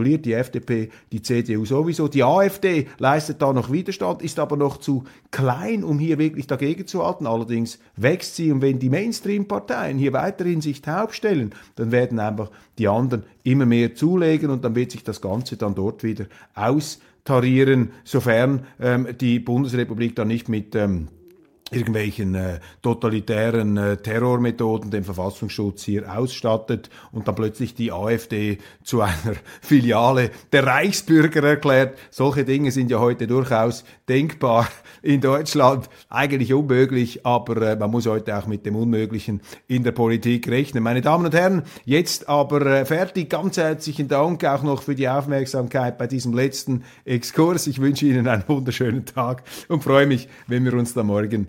kapituliert. 0.00 0.24
Die 0.24 0.32
FDP, 0.32 0.90
die 1.12 1.22
CDU 1.22 1.64
sowieso. 1.64 2.08
Die 2.08 2.24
AfD 2.24 2.86
leistet 2.98 3.42
da 3.42 3.52
noch 3.52 3.70
Widerstand, 3.70 4.22
ist 4.22 4.38
aber 4.38 4.56
noch 4.56 4.78
zu 4.78 5.04
klein, 5.30 5.84
um 5.84 5.98
hier 5.98 6.18
wirklich 6.18 6.46
dagegen 6.46 6.86
zu 6.86 7.04
halten. 7.04 7.26
Allerdings 7.26 7.78
wächst 7.96 8.36
sie. 8.36 8.52
Und 8.52 8.62
wenn 8.62 8.78
die 8.78 8.90
Mainstream-Parteien 8.90 9.98
hier 9.98 10.12
weiterhin 10.12 10.60
sich 10.60 10.82
taub 10.82 11.14
stellen, 11.14 11.54
dann 11.76 11.92
werden 11.92 12.18
einfach 12.18 12.50
die 12.78 12.88
anderen 12.88 13.24
immer 13.42 13.66
mehr 13.66 13.94
zulegen 13.94 14.50
und 14.50 14.64
dann 14.64 14.74
wird 14.74 14.90
sich 14.90 15.04
das 15.04 15.20
Ganze 15.20 15.56
dann 15.56 15.74
dort 15.74 16.02
wieder 16.02 16.26
austarieren, 16.54 17.90
sofern 18.04 18.66
ähm, 18.80 19.08
die 19.20 19.38
Bundesrepublik 19.38 20.16
dann 20.16 20.28
nicht 20.28 20.48
mit 20.48 20.74
ähm, 20.74 21.08
irgendwelchen 21.70 22.34
äh, 22.34 22.60
totalitären 22.82 23.76
äh, 23.76 23.96
Terrormethoden 23.96 24.90
den 24.90 25.04
Verfassungsschutz 25.04 25.84
hier 25.84 26.12
ausstattet 26.12 26.90
und 27.12 27.28
dann 27.28 27.34
plötzlich 27.34 27.74
die 27.74 27.92
AfD 27.92 28.58
zu 28.82 29.00
einer 29.00 29.36
Filiale 29.60 30.30
der 30.52 30.66
Reichsbürger 30.66 31.42
erklärt. 31.44 31.98
Solche 32.10 32.44
Dinge 32.44 32.70
sind 32.70 32.90
ja 32.90 32.98
heute 32.98 33.26
durchaus 33.26 33.84
denkbar 34.08 34.68
in 35.02 35.20
Deutschland. 35.20 35.88
Eigentlich 36.08 36.52
unmöglich, 36.52 37.24
aber 37.24 37.60
äh, 37.62 37.76
man 37.76 37.90
muss 37.90 38.06
heute 38.06 38.36
auch 38.36 38.46
mit 38.46 38.66
dem 38.66 38.76
Unmöglichen 38.76 39.40
in 39.68 39.84
der 39.84 39.92
Politik 39.92 40.48
rechnen. 40.48 40.82
Meine 40.82 41.00
Damen 41.00 41.26
und 41.26 41.34
Herren, 41.34 41.62
jetzt 41.84 42.28
aber 42.28 42.66
äh, 42.66 42.84
fertig. 42.84 43.30
Ganz 43.30 43.56
herzlichen 43.56 44.08
Dank 44.08 44.44
auch 44.44 44.62
noch 44.62 44.82
für 44.82 44.94
die 44.94 45.08
Aufmerksamkeit 45.08 45.98
bei 45.98 46.06
diesem 46.06 46.34
letzten 46.34 46.84
Exkurs. 47.04 47.66
Ich 47.66 47.80
wünsche 47.80 48.06
Ihnen 48.06 48.26
einen 48.26 48.44
wunderschönen 48.46 49.06
Tag 49.06 49.42
und 49.68 49.84
freue 49.84 50.06
mich, 50.06 50.28
wenn 50.46 50.64
wir 50.64 50.74
uns 50.74 50.94
da 50.94 51.02
morgen 51.02 51.48